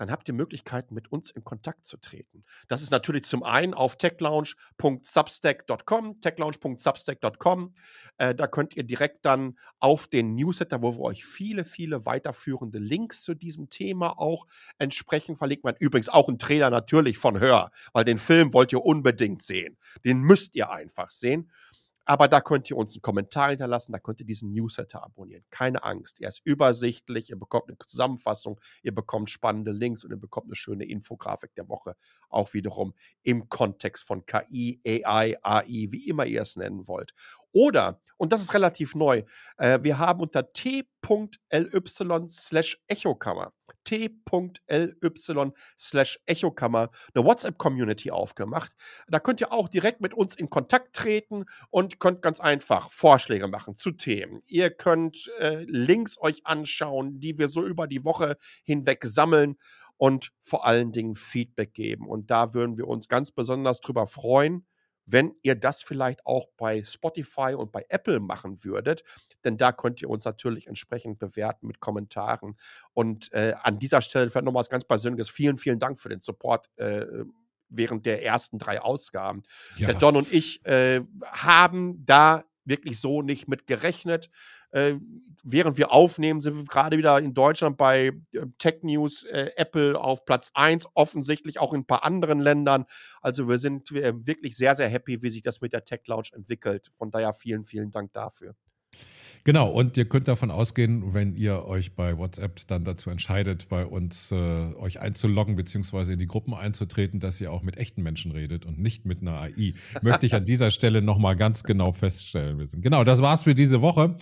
dann 0.00 0.10
habt 0.10 0.26
ihr 0.28 0.34
Möglichkeiten, 0.34 0.94
mit 0.94 1.12
uns 1.12 1.30
in 1.30 1.44
Kontakt 1.44 1.86
zu 1.86 1.98
treten. 1.98 2.42
Das 2.68 2.80
ist 2.80 2.90
natürlich 2.90 3.24
zum 3.24 3.42
einen 3.42 3.74
auf 3.74 3.98
techlaunch.substack.com, 3.98 6.22
techlaunch.substack.com. 6.22 7.74
Äh, 8.16 8.34
da 8.34 8.46
könnt 8.46 8.74
ihr 8.76 8.84
direkt 8.84 9.26
dann 9.26 9.58
auf 9.78 10.06
den 10.06 10.36
Newsletter, 10.36 10.80
wo 10.80 10.94
wir 10.94 11.00
euch 11.00 11.26
viele, 11.26 11.64
viele 11.64 12.06
weiterführende 12.06 12.78
Links 12.78 13.22
zu 13.22 13.34
diesem 13.34 13.68
Thema 13.68 14.18
auch 14.18 14.46
entsprechend 14.78 15.36
verlinken. 15.36 15.68
Man 15.68 15.76
übrigens 15.78 16.08
auch 16.08 16.28
einen 16.28 16.38
Trailer 16.38 16.70
natürlich 16.70 17.18
von 17.18 17.38
Hör, 17.38 17.70
weil 17.92 18.06
den 18.06 18.16
Film 18.16 18.54
wollt 18.54 18.72
ihr 18.72 18.82
unbedingt 18.82 19.42
sehen. 19.42 19.76
Den 20.02 20.22
müsst 20.22 20.54
ihr 20.54 20.70
einfach 20.70 21.10
sehen. 21.10 21.50
Aber 22.04 22.28
da 22.28 22.40
könnt 22.40 22.70
ihr 22.70 22.76
uns 22.76 22.94
einen 22.94 23.02
Kommentar 23.02 23.50
hinterlassen, 23.50 23.92
da 23.92 23.98
könnt 23.98 24.20
ihr 24.20 24.26
diesen 24.26 24.52
Newsletter 24.52 25.02
abonnieren. 25.02 25.44
Keine 25.50 25.82
Angst, 25.84 26.20
er 26.20 26.28
ist 26.28 26.40
übersichtlich, 26.44 27.30
ihr 27.30 27.38
bekommt 27.38 27.68
eine 27.68 27.78
Zusammenfassung, 27.86 28.60
ihr 28.82 28.94
bekommt 28.94 29.30
spannende 29.30 29.72
Links 29.72 30.04
und 30.04 30.10
ihr 30.10 30.16
bekommt 30.16 30.46
eine 30.46 30.56
schöne 30.56 30.84
Infografik 30.84 31.54
der 31.54 31.68
Woche, 31.68 31.96
auch 32.28 32.52
wiederum 32.54 32.94
im 33.22 33.48
Kontext 33.48 34.04
von 34.04 34.24
KI, 34.26 34.80
AI, 34.86 35.36
AI, 35.42 35.88
wie 35.90 36.08
immer 36.08 36.26
ihr 36.26 36.42
es 36.42 36.56
nennen 36.56 36.86
wollt. 36.88 37.14
Oder, 37.52 38.00
und 38.16 38.32
das 38.32 38.42
ist 38.42 38.54
relativ 38.54 38.94
neu, 38.94 39.24
äh, 39.58 39.80
wir 39.82 39.98
haben 39.98 40.20
unter 40.20 40.52
t.ly 40.52 42.28
slash 42.28 42.80
Echokammer 42.86 43.52
t.ly 43.84 45.52
slash 45.78 46.20
Echokammer 46.26 46.90
eine 47.14 47.24
WhatsApp-Community 47.24 48.10
aufgemacht. 48.10 48.72
Da 49.08 49.20
könnt 49.20 49.40
ihr 49.40 49.52
auch 49.52 49.68
direkt 49.68 50.00
mit 50.00 50.14
uns 50.14 50.34
in 50.34 50.50
Kontakt 50.50 50.94
treten 50.94 51.44
und 51.70 52.00
könnt 52.00 52.22
ganz 52.22 52.40
einfach 52.40 52.90
Vorschläge 52.90 53.48
machen 53.48 53.74
zu 53.76 53.92
Themen. 53.92 54.42
Ihr 54.46 54.70
könnt 54.70 55.30
äh, 55.38 55.64
Links 55.64 56.20
euch 56.20 56.46
anschauen, 56.46 57.20
die 57.20 57.38
wir 57.38 57.48
so 57.48 57.64
über 57.64 57.86
die 57.86 58.04
Woche 58.04 58.36
hinweg 58.64 59.04
sammeln 59.04 59.56
und 59.96 60.32
vor 60.40 60.64
allen 60.66 60.92
Dingen 60.92 61.14
Feedback 61.14 61.74
geben. 61.74 62.08
Und 62.08 62.30
da 62.30 62.54
würden 62.54 62.78
wir 62.78 62.88
uns 62.88 63.08
ganz 63.08 63.32
besonders 63.32 63.80
drüber 63.80 64.06
freuen, 64.06 64.66
wenn 65.12 65.34
ihr 65.42 65.54
das 65.54 65.82
vielleicht 65.82 66.24
auch 66.26 66.48
bei 66.56 66.82
Spotify 66.84 67.54
und 67.56 67.72
bei 67.72 67.84
Apple 67.88 68.20
machen 68.20 68.64
würdet, 68.64 69.02
denn 69.44 69.56
da 69.56 69.72
könnt 69.72 70.00
ihr 70.02 70.10
uns 70.10 70.24
natürlich 70.24 70.66
entsprechend 70.66 71.18
bewerten 71.18 71.66
mit 71.66 71.80
Kommentaren. 71.80 72.56
Und 72.92 73.32
äh, 73.32 73.54
an 73.62 73.78
dieser 73.78 74.02
Stelle 74.02 74.30
vielleicht 74.30 74.44
nochmal 74.44 74.60
was 74.60 74.70
ganz 74.70 74.84
Persönliches. 74.84 75.28
Vielen, 75.28 75.56
vielen 75.56 75.78
Dank 75.78 75.98
für 75.98 76.08
den 76.08 76.20
Support. 76.20 76.68
Äh, 76.76 77.24
während 77.70 78.04
der 78.04 78.24
ersten 78.24 78.58
drei 78.58 78.80
Ausgaben. 78.80 79.44
Ja. 79.76 79.86
Der 79.86 79.94
Don 79.96 80.16
und 80.16 80.32
ich 80.32 80.64
äh, 80.66 81.02
haben 81.22 82.04
da 82.04 82.44
wirklich 82.70 82.98
so 82.98 83.20
nicht 83.20 83.48
mit 83.48 83.66
gerechnet. 83.66 84.30
Äh, 84.70 84.94
während 85.42 85.76
wir 85.76 85.92
aufnehmen, 85.92 86.40
sind 86.40 86.56
wir 86.56 86.64
gerade 86.64 86.96
wieder 86.96 87.18
in 87.18 87.34
Deutschland 87.34 87.76
bei 87.76 88.12
äh, 88.32 88.46
Tech 88.56 88.78
News 88.82 89.24
äh, 89.24 89.50
Apple 89.56 90.00
auf 90.00 90.24
Platz 90.24 90.52
1, 90.54 90.88
offensichtlich 90.94 91.60
auch 91.60 91.74
in 91.74 91.80
ein 91.80 91.86
paar 91.86 92.04
anderen 92.04 92.40
Ländern. 92.40 92.86
Also 93.20 93.48
wir 93.48 93.58
sind 93.58 93.90
äh, 93.92 94.14
wirklich 94.26 94.56
sehr, 94.56 94.74
sehr 94.74 94.88
happy, 94.88 95.22
wie 95.22 95.30
sich 95.30 95.42
das 95.42 95.60
mit 95.60 95.74
der 95.74 95.84
Tech 95.84 96.00
Lounge 96.06 96.30
entwickelt. 96.32 96.90
Von 96.96 97.10
daher 97.10 97.34
vielen, 97.34 97.64
vielen 97.64 97.90
Dank 97.90 98.14
dafür. 98.14 98.54
Genau, 99.44 99.70
und 99.70 99.96
ihr 99.96 100.04
könnt 100.04 100.28
davon 100.28 100.50
ausgehen, 100.50 101.14
wenn 101.14 101.34
ihr 101.34 101.64
euch 101.64 101.92
bei 101.92 102.18
WhatsApp 102.18 102.60
dann 102.66 102.84
dazu 102.84 103.10
entscheidet, 103.10 103.68
bei 103.68 103.86
uns 103.86 104.30
äh, 104.32 104.36
euch 104.36 105.00
einzuloggen 105.00 105.56
bzw. 105.56 106.12
in 106.12 106.18
die 106.18 106.26
Gruppen 106.26 106.52
einzutreten, 106.54 107.20
dass 107.20 107.40
ihr 107.40 107.50
auch 107.50 107.62
mit 107.62 107.78
echten 107.78 108.02
Menschen 108.02 108.32
redet 108.32 108.66
und 108.66 108.78
nicht 108.78 109.06
mit 109.06 109.22
einer 109.22 109.40
AI. 109.40 109.74
Möchte 110.02 110.26
ich 110.26 110.34
an 110.34 110.44
dieser 110.44 110.70
Stelle 110.70 111.00
nochmal 111.00 111.36
ganz 111.36 111.64
genau 111.64 111.92
feststellen. 111.92 112.68
Genau, 112.80 113.04
das 113.04 113.22
war's 113.22 113.44
für 113.44 113.54
diese 113.54 113.80
Woche 113.80 114.16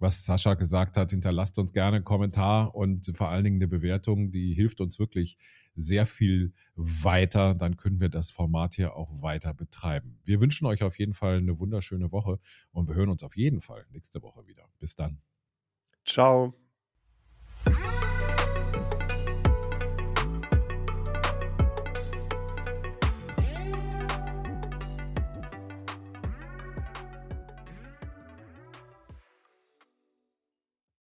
was 0.00 0.24
Sascha 0.24 0.54
gesagt 0.54 0.96
hat, 0.96 1.10
hinterlasst 1.10 1.58
uns 1.58 1.72
gerne 1.72 1.96
einen 1.96 2.04
Kommentar 2.04 2.74
und 2.74 3.16
vor 3.16 3.28
allen 3.28 3.44
Dingen 3.44 3.56
eine 3.56 3.68
Bewertung, 3.68 4.30
die 4.32 4.54
hilft 4.54 4.80
uns 4.80 4.98
wirklich 4.98 5.36
sehr 5.74 6.06
viel 6.06 6.52
weiter. 6.74 7.54
Dann 7.54 7.76
können 7.76 8.00
wir 8.00 8.08
das 8.08 8.30
Format 8.30 8.74
hier 8.74 8.96
auch 8.96 9.22
weiter 9.22 9.54
betreiben. 9.54 10.18
Wir 10.24 10.40
wünschen 10.40 10.66
euch 10.66 10.82
auf 10.82 10.98
jeden 10.98 11.14
Fall 11.14 11.36
eine 11.36 11.58
wunderschöne 11.58 12.10
Woche 12.12 12.38
und 12.72 12.88
wir 12.88 12.94
hören 12.94 13.10
uns 13.10 13.22
auf 13.22 13.36
jeden 13.36 13.60
Fall 13.60 13.86
nächste 13.90 14.22
Woche 14.22 14.46
wieder. 14.46 14.64
Bis 14.78 14.96
dann. 14.96 15.20
Ciao. 16.04 16.52